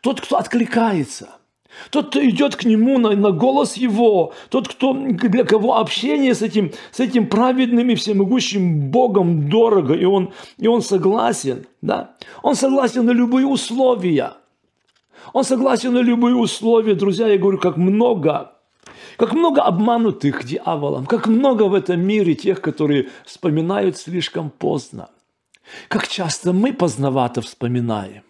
Тот, 0.00 0.20
кто 0.20 0.38
откликается– 0.38 1.30
Тот, 1.90 2.10
кто 2.10 2.24
идет 2.24 2.56
к 2.56 2.64
нему 2.64 2.98
на, 2.98 3.10
на 3.10 3.30
голос 3.30 3.76
его, 3.76 4.32
тот, 4.48 4.68
кто, 4.68 4.92
для 4.94 5.44
кого 5.44 5.78
общение 5.78 6.34
с 6.34 6.42
этим, 6.42 6.72
с 6.90 7.00
этим 7.00 7.28
праведным 7.28 7.90
и 7.90 7.94
всемогущим 7.94 8.90
Богом 8.90 9.48
дорого, 9.48 9.94
и 9.94 10.04
он, 10.04 10.32
и 10.58 10.66
он 10.66 10.82
согласен, 10.82 11.66
да? 11.82 12.16
Он 12.42 12.54
согласен 12.54 13.04
на 13.04 13.12
любые 13.12 13.46
условия. 13.46 14.34
Он 15.32 15.44
согласен 15.44 15.92
на 15.92 16.00
любые 16.00 16.36
условия, 16.36 16.94
друзья, 16.94 17.28
я 17.28 17.38
говорю, 17.38 17.58
как 17.58 17.76
много, 17.76 18.52
как 19.16 19.32
много 19.32 19.62
обманутых 19.62 20.44
дьяволом, 20.44 21.06
как 21.06 21.26
много 21.26 21.64
в 21.64 21.74
этом 21.74 22.00
мире 22.00 22.34
тех, 22.34 22.60
которые 22.60 23.08
вспоминают 23.24 23.96
слишком 23.96 24.50
поздно. 24.50 25.10
Как 25.88 26.06
часто 26.06 26.52
мы 26.52 26.72
поздновато 26.72 27.40
вспоминаем. 27.40 28.22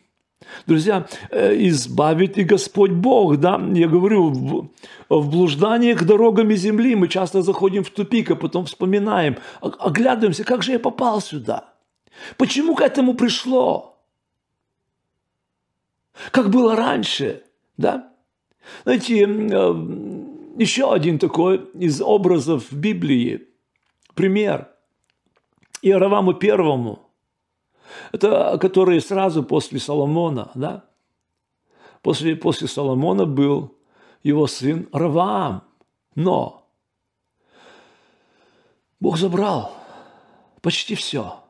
Друзья, 0.67 1.07
э, 1.31 1.55
избавит 1.69 2.39
и 2.39 2.45
Господь 2.45 2.93
Бог, 2.93 3.37
да, 3.39 3.61
я 3.75 3.89
говорю, 3.89 4.31
в, 4.31 4.69
в 5.09 5.31
блужданиях 5.31 6.05
дорогами 6.05 6.55
земли 6.55 6.95
мы 6.95 7.09
часто 7.09 7.43
заходим 7.43 7.85
в 7.85 7.91
тупик, 7.91 8.31
а 8.31 8.37
потом 8.37 8.65
вспоминаем, 8.65 9.37
оглядываемся, 9.61 10.45
как 10.45 10.63
же 10.63 10.73
я 10.73 10.79
попал 10.79 11.21
сюда? 11.21 11.73
Почему 12.37 12.75
к 12.75 12.81
этому 12.81 13.15
пришло? 13.15 13.99
Как 16.31 16.51
было 16.51 16.77
раньше, 16.77 17.43
да? 17.77 18.13
Знаете, 18.85 19.25
э, 19.25 20.57
еще 20.59 20.93
один 20.93 21.19
такой 21.19 21.59
из 21.75 22.01
образов 22.01 22.73
Библии, 22.73 23.49
пример. 24.15 24.69
Иераваму 25.83 26.35
первому– 26.35 27.03
это 28.13 28.59
которые 28.59 29.01
сразу 29.01 29.43
после 29.43 29.79
Соломона, 29.79 30.51
да? 30.55 30.85
После, 32.03 32.37
после 32.37 32.69
Соломона 32.69 33.27
был 33.27 33.75
его 34.23 34.47
сын 34.47 34.89
Раваам. 34.93 35.63
Но 36.15 36.67
Бог 39.01 39.19
забрал 39.19 39.73
почти 40.63 40.95
все. 40.95 41.41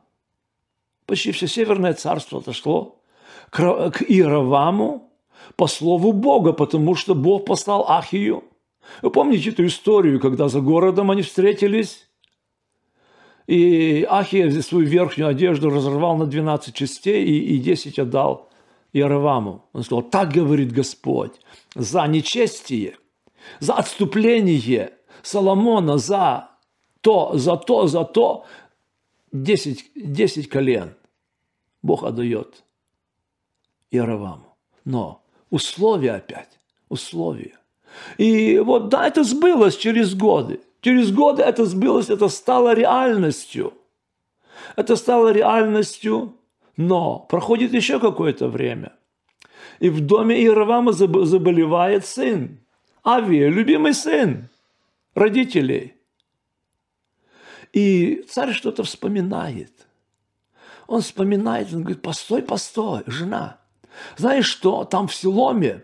Почти 1.05 1.31
все 1.31 1.47
Северное 1.47 1.93
царство 1.93 2.39
отошло 2.39 3.01
к, 3.49 3.61
Иераваму 4.07 5.11
по 5.55 5.67
слову 5.67 6.11
Бога, 6.11 6.53
потому 6.53 6.95
что 6.95 7.15
Бог 7.15 7.45
послал 7.45 7.89
Ахию. 7.89 8.43
Вы 9.01 9.09
помните 9.09 9.49
эту 9.49 9.65
историю, 9.65 10.19
когда 10.19 10.47
за 10.47 10.61
городом 10.61 11.11
они 11.11 11.21
встретились? 11.21 12.06
И 13.47 14.05
Ахия 14.09 14.61
свою 14.61 14.85
верхнюю 14.85 15.29
одежду 15.29 15.69
разорвал 15.69 16.17
на 16.17 16.25
12 16.25 16.75
частей 16.75 17.23
и, 17.23 17.55
и 17.55 17.57
10 17.59 17.97
отдал 17.97 18.49
Иераваму. 18.91 19.65
Он 19.71 19.83
сказал, 19.83 20.03
так 20.03 20.33
говорит 20.33 20.73
Господь, 20.73 21.39
за 21.73 22.05
нечестие, 22.07 22.97
за 23.59 23.75
отступление 23.75 24.91
Соломона, 25.21 25.97
за 25.97 26.49
то, 27.01 27.37
за 27.37 27.55
то, 27.55 27.87
за 27.87 28.03
то, 28.03 28.45
10, 29.31 29.91
10 29.95 30.49
колен 30.49 30.95
Бог 31.81 32.03
отдает 32.03 32.63
Иераваму. 33.91 34.57
Но 34.83 35.21
условия 35.49 36.13
опять, 36.15 36.59
условия. 36.89 37.57
И 38.17 38.59
вот 38.59 38.89
да, 38.89 39.07
это 39.07 39.23
сбылось 39.23 39.77
через 39.77 40.13
годы. 40.15 40.59
Через 40.87 41.11
годы 41.11 41.43
это 41.43 41.65
сбылось, 41.65 42.09
это 42.09 42.29
стало 42.29 42.73
реальностью. 42.73 43.73
Это 44.77 44.95
стало 44.95 45.33
реальностью, 45.33 46.37
но 46.77 47.19
проходит 47.19 47.73
еще 47.73 47.99
какое-то 47.99 48.47
время. 48.47 48.93
И 49.81 49.89
в 49.89 49.99
доме 49.99 50.39
Иеравама 50.39 50.93
заболевает 50.93 52.05
сын. 52.05 52.59
Авия, 53.03 53.49
любимый 53.49 53.93
сын 53.93 54.47
родителей. 55.13 55.95
И 57.73 58.23
царь 58.29 58.53
что-то 58.53 58.83
вспоминает. 58.83 59.73
Он 60.87 61.01
вспоминает, 61.01 61.73
он 61.73 61.81
говорит, 61.81 62.01
постой, 62.01 62.41
постой, 62.41 63.03
жена. 63.07 63.59
Знаешь 64.15 64.47
что, 64.47 64.85
там 64.85 65.09
в 65.09 65.13
Силоме, 65.13 65.83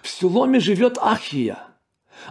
в 0.00 0.08
Силоме 0.08 0.60
живет 0.60 0.96
Ахия– 0.96 1.58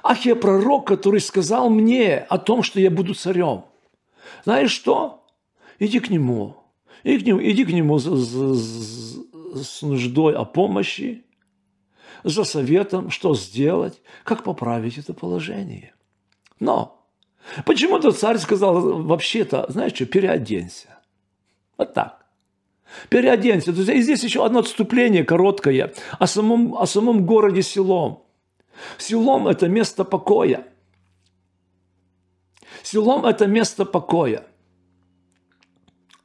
Ахия 0.04 0.36
пророк, 0.36 0.88
который 0.88 1.20
сказал 1.20 1.70
мне 1.70 2.18
о 2.18 2.38
том, 2.38 2.64
что 2.64 2.80
я 2.80 2.90
буду 2.90 3.14
царем. 3.14 3.66
Знаешь 4.44 4.72
что? 4.72 5.26
Иди 5.80 6.00
к 6.00 6.10
нему. 6.10 6.58
Иди 7.04 7.24
к 7.24 7.28
нему, 7.28 7.40
иди 7.42 7.66
к 7.66 7.70
нему 7.70 8.00
с, 8.00 8.06
с, 8.06 9.64
с 9.64 9.82
нуждой 9.84 10.34
о 10.34 10.44
помощи, 10.44 11.24
за 12.24 12.44
советом, 12.44 13.12
что 13.12 13.36
сделать, 13.36 14.02
как 14.24 14.44
поправить 14.44 14.98
это 14.98 15.14
положение. 15.14 15.94
Но 16.60 17.08
почему-то 17.66 18.12
царь 18.12 18.40
сказал, 18.40 19.04
вообще-то, 19.04 19.68
знаешь 19.70 19.94
что, 19.94 20.08
переоденься. 20.08 21.00
Вот 21.78 21.94
так. 21.94 22.26
Переоденься. 23.10 23.72
И 23.72 24.02
здесь 24.02 24.24
еще 24.24 24.44
одно 24.44 24.60
отступление 24.60 25.24
короткое 25.24 25.94
о 26.18 26.28
самом, 26.28 26.76
о 26.76 26.88
самом 26.88 27.26
городе 27.26 27.62
Селом. 27.62 28.25
Селом– 28.98 29.48
это 29.50 29.68
место 29.68 30.04
покоя. 30.04 30.66
Селом– 32.84 33.26
это 33.28 33.48
место 33.48 33.86
покоя. 33.86 34.46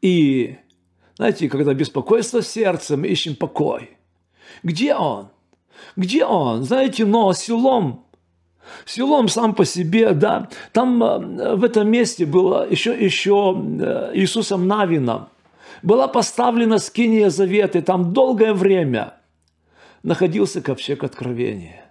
И, 0.02 0.56
знаете, 1.16 1.48
когда 1.48 1.74
беспокойство 1.74 2.40
в 2.40 2.46
сердце, 2.46 2.96
мы 2.96 3.08
ищем 3.08 3.36
покой. 3.36 3.96
Где 4.62 4.94
он? 4.94 5.28
Где 5.96 6.24
он? 6.24 6.64
Знаете, 6.64 7.04
но 7.04 7.32
селом, 7.32 8.06
селом 8.84 9.28
сам 9.28 9.54
по 9.54 9.64
себе, 9.64 10.12
да, 10.12 10.48
там 10.72 11.02
э, 11.02 11.56
в 11.56 11.64
этом 11.64 11.90
месте 11.90 12.26
было 12.26 12.68
еще, 12.68 12.92
еще 12.92 13.56
э, 13.56 14.10
Иисусом 14.14 14.66
Навином, 14.66 15.28
была 15.82 16.08
поставлена 16.08 16.78
скиния 16.78 17.30
завета, 17.30 17.82
там 17.82 18.12
долгое 18.12 18.52
время 18.52 19.14
находился 20.02 20.60
ковчег 20.60 21.04
откровения. 21.04 21.89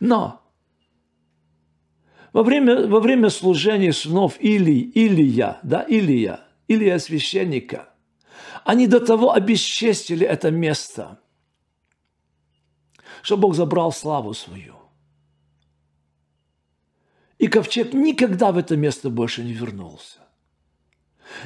Но 0.00 0.42
во 2.32 2.42
время, 2.42 2.86
во 2.86 3.00
время 3.00 3.30
служения 3.30 3.92
сынов 3.92 4.36
Или, 4.40 4.72
Илия, 4.94 5.58
да, 5.62 5.82
Илия, 5.82 6.40
Илия 6.68 6.98
священника, 6.98 7.88
они 8.64 8.86
до 8.86 9.00
того 9.00 9.32
обесчестили 9.32 10.26
это 10.26 10.50
место, 10.50 11.20
что 13.22 13.36
Бог 13.36 13.54
забрал 13.54 13.92
славу 13.92 14.34
свою. 14.34 14.74
И 17.38 17.48
ковчег 17.48 17.92
никогда 17.92 18.52
в 18.52 18.58
это 18.58 18.76
место 18.76 19.10
больше 19.10 19.42
не 19.42 19.52
вернулся. 19.52 20.20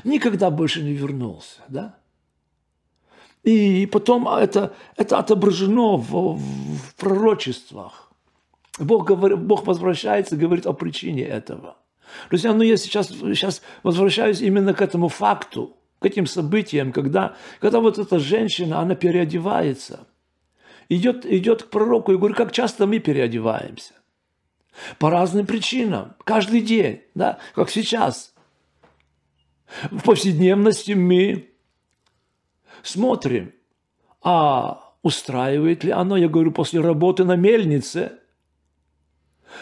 Никогда 0.04 0.50
больше 0.50 0.82
не 0.82 0.92
вернулся, 0.92 1.60
да? 1.68 1.98
И 3.42 3.86
потом 3.86 4.28
это, 4.28 4.74
это 4.96 5.18
отображено 5.18 5.96
в, 5.96 6.36
в 6.36 6.94
пророчествах. 6.96 8.09
Бог, 8.78 9.06
говорит, 9.06 9.38
Бог 9.38 9.66
возвращается 9.66 10.36
говорит 10.36 10.66
о 10.66 10.72
причине 10.72 11.24
этого. 11.24 11.76
Друзья, 12.28 12.52
ну 12.52 12.62
я 12.62 12.76
сейчас, 12.76 13.08
сейчас 13.08 13.62
возвращаюсь 13.82 14.40
именно 14.40 14.74
к 14.74 14.82
этому 14.82 15.08
факту, 15.08 15.76
к 15.98 16.06
этим 16.06 16.26
событиям, 16.26 16.92
когда, 16.92 17.36
когда 17.60 17.80
вот 17.80 17.98
эта 17.98 18.18
женщина, 18.18 18.80
она 18.80 18.94
переодевается, 18.94 20.06
идет, 20.88 21.26
идет 21.26 21.64
к 21.64 21.70
пророку 21.70 22.12
и 22.12 22.16
говорит, 22.16 22.36
как 22.36 22.52
часто 22.52 22.86
мы 22.86 22.98
переодеваемся. 22.98 23.94
По 24.98 25.10
разным 25.10 25.46
причинам, 25.46 26.14
каждый 26.24 26.62
день, 26.62 27.02
да, 27.14 27.38
как 27.54 27.70
сейчас. 27.70 28.34
В 29.90 30.02
повседневности 30.02 30.92
мы 30.92 31.50
смотрим, 32.82 33.52
а 34.22 34.94
устраивает 35.02 35.84
ли 35.84 35.90
оно, 35.90 36.16
я 36.16 36.28
говорю, 36.28 36.50
после 36.50 36.80
работы 36.80 37.24
на 37.24 37.36
мельнице– 37.36 38.12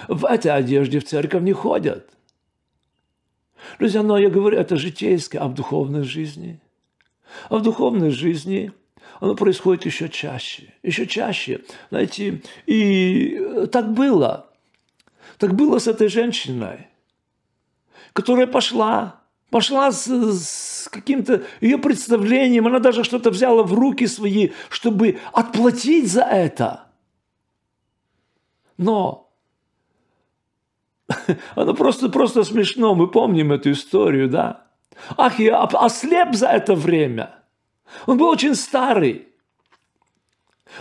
в 0.08 0.24
этой 0.24 0.52
одежде 0.52 1.00
в 1.00 1.04
церковь 1.04 1.42
не 1.42 1.52
ходят. 1.52 2.10
Друзья, 3.78 4.02
но 4.02 4.18
я 4.18 4.30
говорю, 4.30 4.58
это 4.58 4.76
житейское, 4.76 5.40
а 5.40 5.48
в 5.48 5.54
духовной 5.54 6.04
жизни? 6.04 6.60
А 7.48 7.56
в 7.56 7.62
духовной 7.62 8.10
жизни 8.10 8.72
оно 9.20 9.34
происходит 9.34 9.84
еще 9.84 10.08
чаще, 10.08 10.74
еще 10.82 11.06
чаще. 11.06 11.62
Знаете, 11.90 12.42
и 12.66 13.66
так 13.72 13.92
было. 13.92 14.46
Так 15.38 15.54
было 15.54 15.78
с 15.78 15.86
этой 15.86 16.08
женщиной, 16.08 16.88
которая 18.12 18.46
пошла, 18.46 19.20
пошла 19.50 19.92
с, 19.92 20.06
с 20.06 20.88
каким-то 20.88 21.44
ее 21.60 21.78
представлением, 21.78 22.66
она 22.66 22.78
даже 22.80 23.04
что-то 23.04 23.30
взяла 23.30 23.62
в 23.62 23.72
руки 23.72 24.06
свои, 24.06 24.50
чтобы 24.68 25.18
отплатить 25.32 26.10
за 26.10 26.22
это. 26.22 26.88
Но 28.76 29.27
оно 31.54 31.74
просто, 31.74 32.08
просто 32.08 32.44
смешно. 32.44 32.94
Мы 32.94 33.08
помним 33.08 33.52
эту 33.52 33.72
историю, 33.72 34.28
да? 34.28 34.66
Ах, 35.16 35.38
я 35.38 35.62
ослеп 35.62 36.34
за 36.34 36.48
это 36.48 36.74
время. 36.74 37.34
Он 38.06 38.18
был 38.18 38.28
очень 38.28 38.54
старый. 38.54 39.28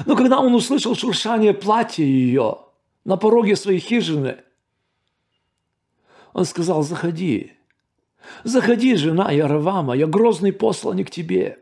Но 0.06 0.16
когда 0.16 0.40
он 0.40 0.54
услышал 0.54 0.96
шуршание 0.96 1.54
платья 1.54 2.04
ее 2.04 2.58
на 3.06 3.18
пороге 3.18 3.56
своей 3.56 3.80
хижины, 3.80 4.38
он 6.34 6.46
сказал, 6.46 6.84
заходи, 6.84 7.54
заходи, 8.44 8.96
жена 8.96 9.32
Яровама, 9.32 9.96
я 9.96 10.08
грозный 10.08 10.52
посланник 10.52 11.10
тебе. 11.10 11.60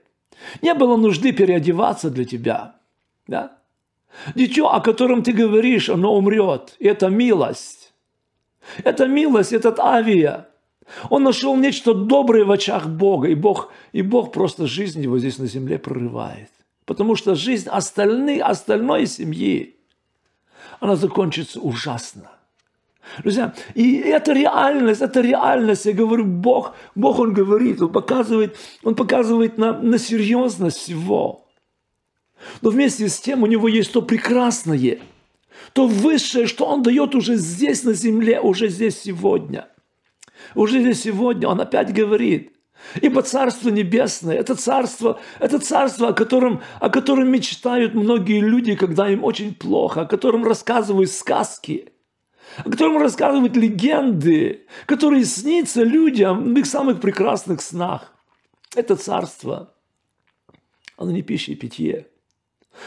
Не 0.62 0.74
было 0.74 0.98
нужды 0.98 1.32
переодеваться 1.32 2.10
для 2.10 2.26
тебя. 2.26 2.76
Да? 3.28 3.60
Дитё, 4.34 4.68
о 4.68 4.82
котором 4.82 5.24
ты 5.24 5.32
говоришь, 5.32 5.90
оно 5.90 6.16
умрет. 6.16 6.76
И 6.80 6.88
это 6.88 7.10
милость. 7.10 7.85
Это 8.84 9.08
милость, 9.08 9.54
этот 9.54 9.80
авиа. 9.80 10.48
Он 11.10 11.24
нашел 11.24 11.56
нечто 11.56 11.94
доброе 11.94 12.46
в 12.46 12.52
очах 12.52 12.88
Бога, 12.88 13.28
и 13.28 13.36
Бог, 13.36 13.72
и 13.92 14.02
Бог 14.02 14.32
просто 14.32 14.68
жизнь 14.68 15.02
его 15.02 15.18
здесь 15.18 15.40
на 15.40 15.48
земле 15.48 15.80
прорывает. 15.80 16.50
Потому 16.86 17.16
что 17.16 17.34
жизнь 17.36 17.68
остальной, 17.70 18.40
остальной 18.40 19.08
семьи, 19.08 19.76
она 20.80 20.96
закончится 20.96 21.60
ужасно. 21.60 22.32
Друзья, 23.20 23.54
и 23.76 23.98
это 23.98 24.34
реальность, 24.34 25.02
это 25.02 25.22
реальность. 25.22 25.86
Я 25.86 25.94
говорю, 25.94 26.26
Бог, 26.26 26.76
Бог, 26.96 27.20
Он 27.20 27.34
говорит, 27.34 27.82
Он 27.82 27.92
показывает, 27.92 28.58
Он 28.84 28.96
показывает 28.96 29.58
на, 29.58 29.74
на 29.74 29.98
серьезность 29.98 30.78
всего. 30.78 31.48
Но 32.62 32.70
вместе 32.70 33.08
с 33.08 33.20
тем 33.20 33.44
у 33.44 33.48
Него 33.48 33.68
есть 33.68 33.94
то 33.94 34.02
прекрасное, 34.02 35.00
то 35.76 35.88
высшее, 35.88 36.48
что 36.48 36.68
Он 36.68 36.84
дает 36.84 37.16
уже 37.16 37.36
здесь 37.36 37.84
на 37.84 37.92
земле, 37.92 38.40
уже 38.40 38.70
здесь 38.70 38.98
сегодня. 38.98 39.68
Уже 40.56 40.80
здесь 40.80 41.02
сегодня 41.02 41.50
Он 41.50 41.60
опять 41.60 41.94
говорит, 41.94 42.54
Ибо 43.02 43.22
Царство 43.24 43.68
Небесное– 43.70 44.36
это 44.38 44.56
царство, 44.56 45.20
это 45.40 45.60
царство, 45.60 46.10
о 46.10 46.14
котором, 46.14 46.62
о 46.80 46.90
котором 46.90 47.30
мечтают 47.30 47.94
многие 47.94 48.40
люди, 48.40 48.76
когда 48.76 49.10
им 49.10 49.26
очень 49.26 49.54
плохо, 49.54 50.02
о 50.02 50.06
котором 50.06 50.46
рассказывают 50.46 51.12
сказки– 51.12 51.90
о 52.58 52.70
котором 52.70 52.98
рассказывают 53.00 53.58
легенды, 53.58 54.66
которые 54.86 55.26
снится 55.26 55.84
людям 55.84 56.54
в 56.54 56.58
их 56.58 56.68
самых 56.68 57.02
прекрасных 57.02 57.62
снах. 57.62 58.14
Это 58.76 58.96
царство, 58.96 59.74
оно 60.96 61.12
не 61.12 61.22
пища 61.22 61.52
и 61.52 61.56
питье, 61.56 62.08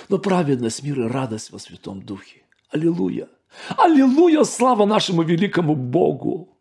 но 0.09 0.19
праведность, 0.19 0.83
мир 0.83 1.01
и 1.01 1.09
радость 1.09 1.51
во 1.51 1.59
Святом 1.59 2.01
Духе. 2.01 2.45
Аллилуйя! 2.71 3.29
Аллилуйя! 3.77 4.45
Слава 4.45 4.85
нашему 4.87 5.23
великому 5.23 5.75
Богу! 5.75 6.57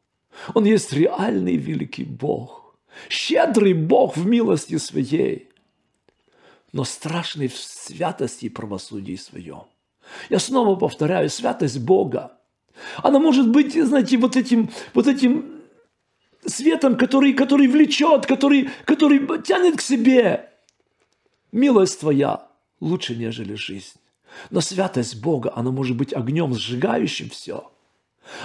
Он 0.53 0.65
есть 0.65 0.93
реальный 0.93 1.57
великий 1.57 2.03
Бог, 2.03 2.75
щедрый 3.09 3.73
Бог 3.73 4.15
в 4.15 4.25
милости 4.27 4.77
своей, 4.77 5.49
но 6.71 6.83
страшный 6.83 7.47
в 7.47 7.57
святости 7.57 8.45
и 8.45 8.49
правосудии 8.49 9.15
своем. 9.15 9.63
Я 10.29 10.39
снова 10.39 10.75
повторяю, 10.75 11.29
святость 11.29 11.79
Бога– 11.79 12.33
она 13.03 13.19
может 13.19 13.49
быть, 13.49 13.73
знаете, 13.73 14.17
вот 14.17 14.35
этим, 14.35 14.69
вот 14.93 15.07
этим 15.07 15.61
светом, 16.45 16.97
который, 16.97 17.33
который 17.33 17.67
влечет, 17.67 18.25
который, 18.25 18.69
который 18.85 19.41
тянет 19.41 19.77
к 19.77 19.81
себе. 19.81 20.49
Милость 21.51 21.99
твоя 21.99 22.47
лучше, 22.79 23.15
нежели 23.15 23.55
жизнь. 23.55 23.99
Но 24.49 24.61
святость 24.61 25.21
Бога, 25.21 25.51
она 25.55 25.71
может 25.71 25.97
быть 25.97 26.13
огнем, 26.13 26.53
сжигающим 26.53 27.29
все, 27.29 27.71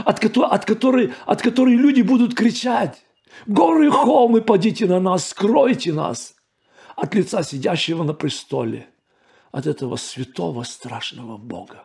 от, 0.04 0.24
от, 0.24 0.64
которой, 0.64 1.12
от 1.26 1.42
которой 1.42 1.74
люди 1.76 2.02
будут 2.02 2.34
кричать, 2.34 3.04
горы 3.46 3.86
и 3.86 3.90
холмы, 3.90 4.40
падите 4.40 4.86
на 4.86 5.00
нас, 5.00 5.28
скройте 5.28 5.92
нас 5.92 6.34
от 6.96 7.14
лица 7.14 7.42
сидящего 7.42 8.04
на 8.04 8.14
престоле, 8.14 8.86
от 9.50 9.66
этого 9.66 9.96
святого 9.96 10.62
страшного 10.62 11.36
Бога. 11.36 11.84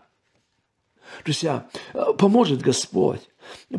Друзья, 1.24 1.67
э, 1.93 2.13
поможет 2.17 2.62
Господь. 2.62 3.22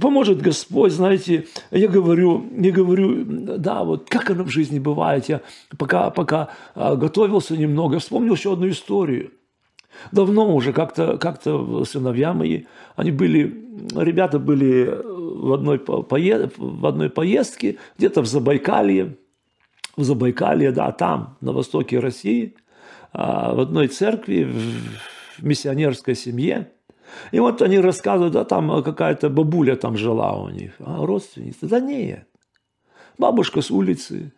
Поможет 0.00 0.40
Господь, 0.40 0.92
знаете, 0.92 1.46
я 1.70 1.88
говорю, 1.88 2.48
я 2.58 2.72
говорю, 2.72 3.24
да, 3.58 3.84
вот 3.84 4.08
как 4.08 4.30
оно 4.30 4.44
в 4.44 4.48
жизни 4.48 4.78
бывает. 4.78 5.28
Я 5.28 5.42
пока, 5.76 6.10
пока 6.10 6.48
э, 6.74 6.96
готовился 6.96 7.56
немного, 7.56 7.98
вспомнил 7.98 8.34
еще 8.34 8.54
одну 8.54 8.68
историю. 8.70 9.32
Давно 10.12 10.54
уже 10.54 10.72
как-то 10.72 11.18
как 11.18 11.42
сыновья 11.42 12.32
мои, 12.32 12.64
они 12.96 13.10
были, 13.10 13.44
ребята 13.96 14.38
были 14.38 15.00
в 15.04 15.52
одной, 15.52 15.78
поед, 15.78 16.54
в 16.56 16.86
одной 16.86 17.10
поездке, 17.10 17.78
где-то 17.98 18.22
в 18.22 18.26
Забайкалье, 18.26 19.16
в 19.96 20.04
Забайкалье, 20.04 20.72
да, 20.72 20.92
там, 20.92 21.36
на 21.40 21.52
востоке 21.52 21.98
России, 21.98 22.54
а, 23.12 23.54
в 23.54 23.60
одной 23.60 23.88
церкви, 23.88 24.44
в 25.38 25.44
миссионерской 25.44 26.14
семье– 26.14 26.70
и 27.32 27.40
вот 27.40 27.62
они 27.62 27.78
рассказывают, 27.78 28.36
а 28.36 28.44
там 28.44 28.82
какая-то 28.82 29.30
бабуля 29.30 29.76
там 29.76 29.96
жила 29.96 30.36
у 30.40 30.48
них, 30.48 30.72
а 30.78 31.04
родственница. 31.04 31.66
Да 31.66 31.80
нет, 31.80 32.26
бабушка 33.16 33.60
с 33.60 33.70
улицы, 33.70 34.32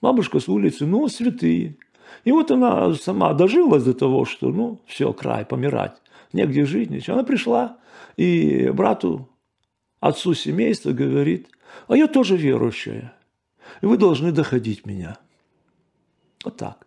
бабушка 0.00 0.40
с 0.40 0.48
улицы, 0.48 0.86
ну, 0.86 1.08
святые. 1.08 1.76
И 2.24 2.32
вот 2.32 2.50
она 2.50 2.94
сама 2.94 3.32
дожилась 3.34 3.84
до 3.84 3.94
того, 3.94 4.24
что, 4.24 4.48
ну, 4.50 4.80
все, 4.86 5.12
край, 5.12 5.44
помирать, 5.44 5.96
негде 6.32 6.64
жить, 6.64 6.90
ничего. 6.90 7.14
Она 7.14 7.24
пришла 7.24 7.78
и 8.16 8.70
брату, 8.70 9.28
отцу 10.00 10.34
семейства 10.34 10.92
говорит, 10.92 11.48
а 11.86 11.96
я 11.96 12.06
тоже 12.06 12.36
верующая, 12.36 13.14
и 13.80 13.86
вы 13.86 13.96
должны 13.96 14.32
доходить 14.32 14.86
меня. 14.86 15.18
Вот 16.44 16.56
так. 16.56 16.86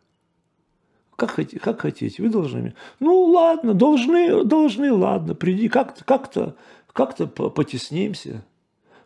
Как, 1.15 1.31
хотите, 1.31 1.59
как 1.59 1.81
хотите, 1.81 2.23
вы 2.23 2.29
должны. 2.29 2.73
Ну, 2.99 3.25
ладно, 3.25 3.73
должны, 3.73 4.43
должны, 4.43 4.91
ладно, 4.91 5.35
приди, 5.35 5.69
как-то, 5.69 6.03
как-то, 6.03 6.55
как-то 6.93 7.27
потеснимся, 7.27 8.43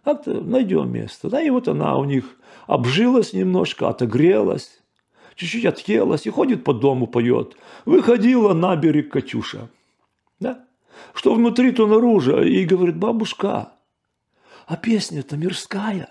как-то 0.03 0.39
найдем 0.39 0.91
место. 0.91 1.29
Да, 1.29 1.41
и 1.41 1.49
вот 1.49 1.67
она 1.67 1.97
у 1.97 2.05
них 2.05 2.37
обжилась 2.67 3.33
немножко, 3.33 3.89
отогрелась, 3.89 4.81
чуть-чуть 5.35 5.65
отъелась 5.65 6.25
и 6.25 6.29
ходит 6.29 6.63
по 6.63 6.73
дому, 6.73 7.07
поет. 7.07 7.55
Выходила 7.85 8.53
на 8.53 8.75
берег 8.75 9.11
Катюша. 9.11 9.69
Да? 10.39 10.65
Что 11.13 11.33
внутри, 11.33 11.71
то 11.71 11.87
наружу. 11.87 12.41
И 12.41 12.65
говорит, 12.65 12.97
бабушка, 12.97 13.73
а 14.65 14.77
песня-то 14.77 15.37
мирская. 15.37 16.09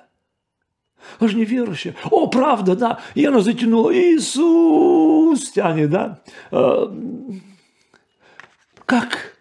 Же 1.20 1.36
неверующая. 1.36 1.94
О, 2.10 2.26
правда, 2.28 2.76
да. 2.76 3.00
И 3.14 3.24
она 3.24 3.40
затянула. 3.40 3.94
Иисус 3.94 5.50
тянет, 5.50 5.90
да. 5.90 6.22
А, 6.50 6.94
как? 8.86 9.36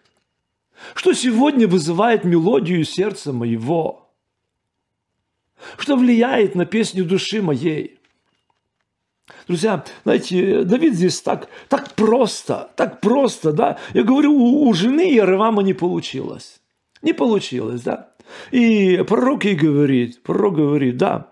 Что 0.93 1.13
сегодня 1.13 1.67
вызывает 1.67 2.25
мелодию 2.25 2.83
сердца 2.83 3.31
моего? 3.31 4.09
Что 5.77 5.95
влияет 5.95 6.55
на 6.55 6.65
песню 6.65 7.05
души 7.05 7.41
моей? 7.41 7.99
Друзья, 9.47 9.83
знаете, 10.03 10.63
Давид 10.63 10.95
здесь 10.95 11.21
так, 11.21 11.49
так 11.67 11.93
просто, 11.95 12.69
так 12.75 13.01
просто, 13.01 13.51
да. 13.51 13.77
Я 13.93 14.03
говорю, 14.03 14.33
у, 14.33 14.67
у 14.67 14.73
жены 14.73 15.13
Яровама 15.13 15.63
не 15.63 15.73
получилось. 15.73 16.61
Не 17.01 17.13
получилось, 17.13 17.81
да. 17.81 18.09
И 18.51 19.03
пророк 19.07 19.45
ей 19.45 19.55
говорит, 19.55 20.23
пророк 20.23 20.55
говорит, 20.55 20.97
да, 20.97 21.27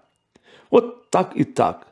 вот 0.70 1.10
так 1.10 1.36
и 1.36 1.44
так. 1.44 1.88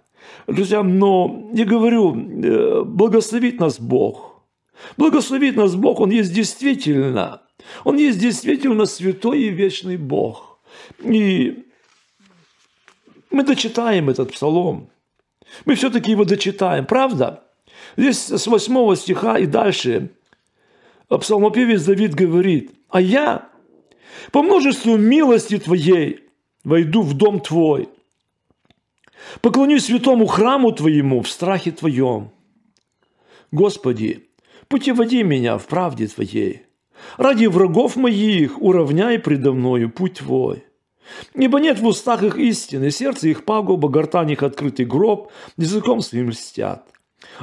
Друзья, 0.47 0.83
но 0.83 1.49
я 1.53 1.65
говорю, 1.65 2.15
э, 2.15 2.83
благословит 2.83 3.59
нас 3.59 3.79
Бог. 3.79 4.43
Благословит 4.97 5.55
нас 5.55 5.75
Бог, 5.75 5.99
Он 5.99 6.09
есть 6.09 6.33
действительно. 6.33 7.41
Он 7.83 7.97
есть 7.97 8.19
действительно 8.19 8.85
святой 8.85 9.43
и 9.43 9.49
вечный 9.49 9.97
Бог. 9.97 10.59
И 10.99 11.65
мы 13.31 13.43
дочитаем 13.43 14.09
этот 14.09 14.31
псалом. 14.31 14.89
Мы 15.65 15.75
все-таки 15.75 16.11
его 16.11 16.25
дочитаем, 16.25 16.85
правда? 16.85 17.43
Здесь 17.97 18.29
с 18.29 18.47
8 18.47 18.95
стиха 18.95 19.37
и 19.37 19.45
дальше 19.45 20.11
псалмопевец 21.07 21.83
Давид 21.83 22.13
говорит, 22.13 22.71
«А 22.89 23.01
я 23.01 23.49
по 24.31 24.43
множеству 24.43 24.97
милости 24.97 25.57
Твоей 25.57 26.25
войду 26.63 27.01
в 27.01 27.13
дом 27.15 27.39
Твой, 27.39 27.89
Поклонюсь 29.41 29.85
святому 29.85 30.25
храму 30.25 30.71
Твоему 30.71 31.21
в 31.21 31.29
страхе 31.29 31.71
Твоем. 31.71 32.31
Господи, 33.51 34.29
путеводи 34.67 35.23
меня 35.23 35.57
в 35.57 35.65
правде 35.67 36.07
Твоей. 36.07 36.63
Ради 37.17 37.45
врагов 37.45 37.95
моих 37.95 38.61
уравняй 38.61 39.19
предо 39.19 39.53
мною 39.53 39.89
путь 39.89 40.15
Твой. 40.15 40.63
Ибо 41.33 41.59
нет 41.59 41.79
в 41.79 41.85
устах 41.85 42.23
их 42.23 42.37
истины, 42.37 42.91
сердце 42.91 43.29
их 43.29 43.45
пагуба, 43.45 43.89
гортань 43.89 44.31
их 44.31 44.43
открытый 44.43 44.85
гроб, 44.85 45.31
языком 45.57 46.01
своим 46.01 46.29
льстят. 46.29 46.85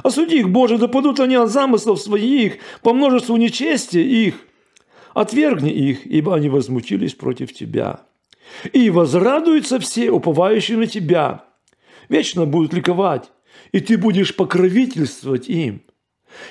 Осуди 0.03 0.39
их, 0.39 0.49
Боже, 0.49 0.77
да 0.77 0.87
падут 0.87 1.19
они 1.19 1.35
от 1.35 1.49
замыслов 1.49 1.99
своих, 1.99 2.57
по 2.81 2.93
множеству 2.93 3.37
нечестия 3.37 4.03
их. 4.03 4.35
Отвергни 5.13 5.71
их, 5.71 6.05
ибо 6.05 6.35
они 6.35 6.49
возмутились 6.49 7.15
против 7.15 7.53
Тебя. 7.53 8.01
И 8.73 8.89
возрадуются 8.89 9.79
все, 9.79 10.11
уповающие 10.11 10.77
на 10.77 10.87
Тебя, 10.87 11.45
вечно 12.09 12.45
будут 12.45 12.73
ликовать, 12.73 13.31
и 13.71 13.79
ты 13.79 13.97
будешь 13.97 14.35
покровительствовать 14.35 15.49
им. 15.49 15.81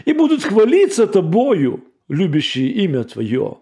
и 0.05 0.12
будут 0.12 0.42
хвалиться 0.42 1.07
тобою, 1.07 1.85
любящие 2.09 2.68
имя 2.85 3.05
Твое. 3.05 3.59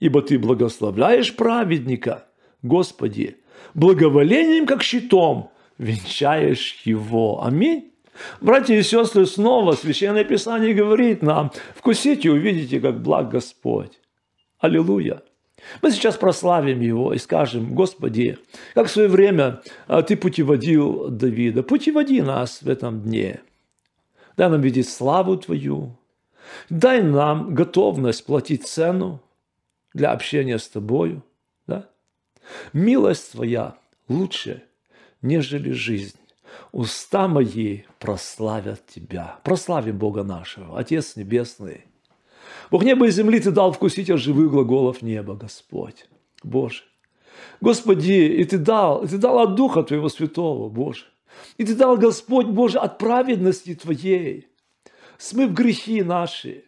Ибо 0.00 0.22
Ты 0.22 0.38
благословляешь 0.38 1.34
праведника, 1.36 2.26
Господи, 2.62 3.38
благоволением, 3.74 4.66
как 4.66 4.82
щитом, 4.82 5.50
венчаешь 5.78 6.80
его. 6.84 7.44
Аминь. 7.44 7.92
Братья 8.40 8.74
и 8.74 8.82
сестры, 8.82 9.26
снова 9.26 9.72
Священное 9.72 10.24
Писание 10.24 10.74
говорит 10.74 11.22
нам, 11.22 11.50
вкусите 11.74 12.30
увидите, 12.30 12.80
как 12.80 13.02
благ 13.02 13.30
Господь. 13.30 13.98
Аллилуйя. 14.58 15.22
Мы 15.80 15.90
сейчас 15.90 16.16
прославим 16.16 16.80
Его 16.80 17.14
и 17.14 17.18
скажем, 17.18 17.74
Господи, 17.74 18.38
как 18.74 18.88
в 18.88 18.90
свое 18.90 19.08
время 19.08 19.62
а, 19.86 20.02
Ты 20.02 20.16
путеводил 20.16 21.08
Давида, 21.08 21.62
путеводи 21.62 22.20
нас 22.20 22.62
в 22.62 22.68
этом 22.68 23.00
дне. 23.00 23.40
Дай 24.36 24.50
нам 24.50 24.60
видеть 24.60 24.88
славу 24.88 25.36
Твою, 25.36 25.96
дай 26.68 27.02
нам 27.02 27.54
готовность 27.54 28.26
платить 28.26 28.66
цену 28.66 29.22
для 29.94 30.12
общения 30.12 30.58
с 30.58 30.68
Тобою. 30.68 31.22
Милость 32.72 33.32
Твоя 33.32 33.76
лучше, 34.08 34.62
нежели 35.20 35.70
жизнь. 35.72 36.16
Уста 36.70 37.28
мои 37.28 37.82
прославят 37.98 38.86
Тебя. 38.86 39.38
Прославим 39.42 39.98
Бога 39.98 40.22
нашего, 40.22 40.78
Отец 40.78 41.16
Небесный. 41.16 41.84
Бог 42.70 42.84
неба 42.84 43.06
и 43.06 43.10
земли 43.10 43.40
Ты 43.40 43.50
дал 43.50 43.72
вкусить 43.72 44.10
от 44.10 44.18
живых 44.18 44.50
глаголов 44.50 45.02
неба, 45.02 45.34
Господь. 45.34 46.06
Боже. 46.42 46.82
Господи, 47.60 48.40
и 48.40 48.44
Ты 48.44 48.58
дал, 48.58 49.04
и 49.04 49.08
Ты 49.08 49.18
дал 49.18 49.38
от 49.38 49.54
Духа 49.54 49.82
Твоего 49.82 50.08
Святого, 50.08 50.68
Боже. 50.68 51.04
И 51.56 51.64
Ты 51.64 51.74
дал, 51.74 51.96
Господь 51.96 52.46
Боже, 52.46 52.78
от 52.78 52.98
праведности 52.98 53.74
Твоей, 53.74 54.48
смыв 55.18 55.52
грехи 55.52 56.02
наши, 56.02 56.64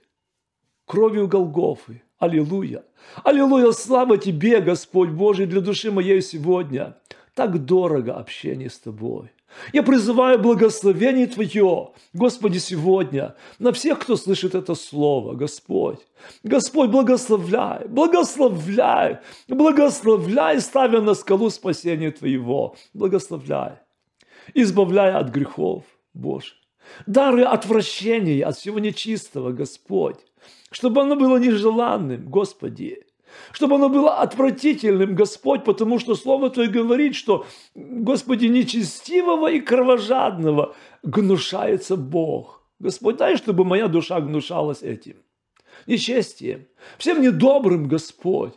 кровью 0.87 1.29
Голгофы. 1.29 2.03
Аллилуйя. 2.19 2.85
Аллилуйя, 3.23 3.73
слава 3.73 4.19
Тебе, 4.19 4.61
Господь 4.61 5.11
Божий, 5.11 5.47
для 5.47 5.61
души 5.61 5.91
моей 5.91 6.23
сегодня. 6.23 6.97
Так 7.35 7.65
дорого 7.65 8.15
общение 8.15 8.71
с 8.71 8.79
Тобой. 8.79 9.31
Я 9.73 9.83
призываю 9.83 10.39
благословение 10.39 11.27
Твое, 11.27 11.91
Господи, 12.13 12.59
сегодня 12.59 13.37
на 13.59 13.73
всех, 13.73 14.01
кто 14.01 14.17
слышит 14.17 14.55
это 14.55 14.75
слово, 14.75 15.35
Господь. 15.35 16.01
Господь, 16.43 16.91
благословляй, 16.91 17.87
благословляй, 17.89 19.19
благословляй, 19.49 20.61
ставя 20.61 21.01
на 21.01 21.15
скалу 21.15 21.51
спасения 21.51 22.11
Твоего. 22.11 22.77
Благословляй, 22.95 23.79
избавляй 24.55 25.13
от 25.13 25.31
грехов, 25.31 25.85
Боже. 26.15 26.55
Дары 27.07 27.45
отвращения 27.45 28.45
от 28.45 28.57
всего 28.57 28.79
нечистого, 28.79 29.53
Господь. 29.53 30.19
Чтобы 30.71 31.03
оно 31.03 31.17
было 31.17 31.37
нежеланным, 31.39 32.29
Господи 32.29 33.05
чтобы 33.53 33.77
оно 33.77 33.89
было 33.89 34.21
отвратительным, 34.21 35.15
Господь, 35.15 35.65
потому 35.65 35.99
что 35.99 36.15
Слово 36.15 36.51
Твое 36.51 36.69
говорит, 36.69 37.15
что, 37.15 37.47
Господи, 37.75 38.47
нечестивого 38.47 39.51
и 39.51 39.61
кровожадного 39.61 40.75
гнушается 41.03 41.97
Бог. 41.97 42.63
Господь, 42.79 43.17
дай, 43.17 43.37
чтобы 43.37 43.65
моя 43.65 43.89
душа 43.89 44.21
гнушалась 44.21 44.83
этим. 44.83 45.17
Нечестием, 45.87 46.67
всем 46.99 47.23
недобрым, 47.23 47.89
Господь. 47.89 48.55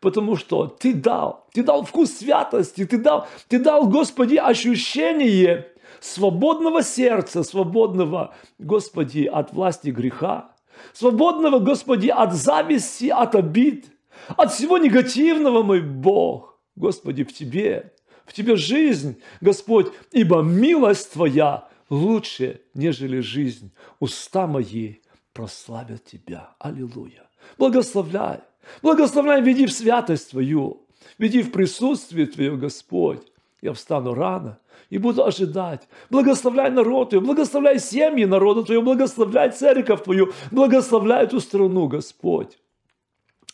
Потому 0.00 0.36
что 0.36 0.66
Ты 0.66 0.94
дал, 0.94 1.46
Ты 1.52 1.62
дал 1.62 1.84
вкус 1.84 2.10
святости, 2.12 2.84
Ты 2.84 2.98
дал, 2.98 3.26
ты 3.48 3.58
дал 3.58 3.88
Господи, 3.88 4.36
ощущение 4.36 5.72
свободного 6.00 6.82
сердца, 6.82 7.42
свободного, 7.42 8.34
Господи, 8.58 9.24
от 9.24 9.52
власти 9.52 9.88
греха, 9.88 10.55
свободного, 10.92 11.58
Господи, 11.58 12.08
от 12.08 12.34
зависти, 12.34 13.06
от 13.06 13.34
обид– 13.34 13.86
от 14.28 14.52
всего 14.52 14.78
негативного, 14.78 15.62
мой 15.62 15.80
Бог. 15.80 16.58
Господи, 16.74 17.24
в 17.24 17.32
Тебе, 17.32 17.92
в 18.26 18.32
Тебе 18.32 18.56
жизнь, 18.56 19.20
Господь, 19.40 19.92
ибо 20.12 20.42
милость 20.42 21.12
Твоя 21.12 21.68
лучше, 21.88 22.60
нежели 22.74 23.20
жизнь. 23.20 23.72
Уста 24.00 24.46
мои 24.46 24.96
прославят 25.32 26.04
Тебя. 26.04 26.54
Аллилуйя. 26.58 27.28
Благословляй. 27.58 28.40
Благословляй, 28.82 29.42
веди 29.42 29.66
в 29.66 29.72
святость 29.72 30.30
Твою. 30.30 30.86
Веди 31.18 31.42
в 31.42 31.52
присутствие 31.52 32.26
Твое, 32.26 32.56
Господь. 32.56 33.22
Я 33.66 33.72
встану 33.72 34.14
рано 34.14 34.60
и 34.90 34.98
буду 34.98 35.24
ожидать. 35.24 35.88
Благословляй 36.08 36.70
народ 36.70 37.10
Твой, 37.10 37.20
благословляй 37.20 37.80
семьи 37.80 38.24
народа 38.24 38.62
Твоего, 38.62 38.84
благословляй 38.84 39.50
церковь 39.50 40.04
Твою, 40.04 40.32
благословляй 40.52 41.24
эту 41.24 41.40
страну, 41.40 41.88
Господь. 41.88 42.60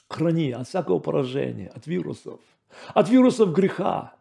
Храни 0.08 0.52
от 0.52 0.68
всякого 0.68 0.98
поражения, 0.98 1.68
от 1.74 1.86
вирусов, 1.86 2.40
от 2.92 3.08
вирусов 3.08 3.54
греха, 3.54 4.14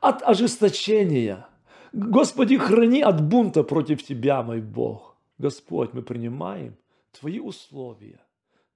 от 0.00 0.22
ожесточения. 0.22 1.44
Господи, 1.92 2.56
храни 2.56 3.02
от 3.02 3.20
бунта 3.20 3.64
против 3.64 4.04
Тебя, 4.04 4.44
мой 4.44 4.60
Бог. 4.60 5.16
Господь, 5.38 5.92
мы 5.92 6.02
принимаем 6.02 6.76
Твои 7.10 7.40
условия. 7.40 8.20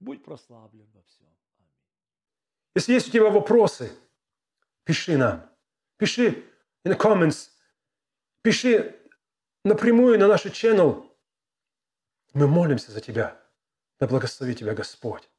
Будь 0.01 0.21
прославлен 0.21 0.85
во 0.93 1.01
всем. 1.03 1.27
Если 2.75 2.91
есть 2.91 3.07
у 3.07 3.11
тебя 3.11 3.29
вопросы, 3.29 3.89
пиши 4.83 5.17
нам. 5.17 5.43
Пиши 5.95 6.43
in 6.87 6.91
the 6.91 6.97
comments. 6.97 7.49
Пиши 8.41 8.95
напрямую 9.63 10.19
на 10.19 10.27
наш 10.27 10.45
channel. 10.45 11.09
Мы 12.33 12.47
молимся 12.47 12.91
за 12.91 13.01
тебя. 13.01 13.39
Да 13.99 14.07
благослови 14.07 14.55
тебя 14.55 14.73
Господь. 14.73 15.29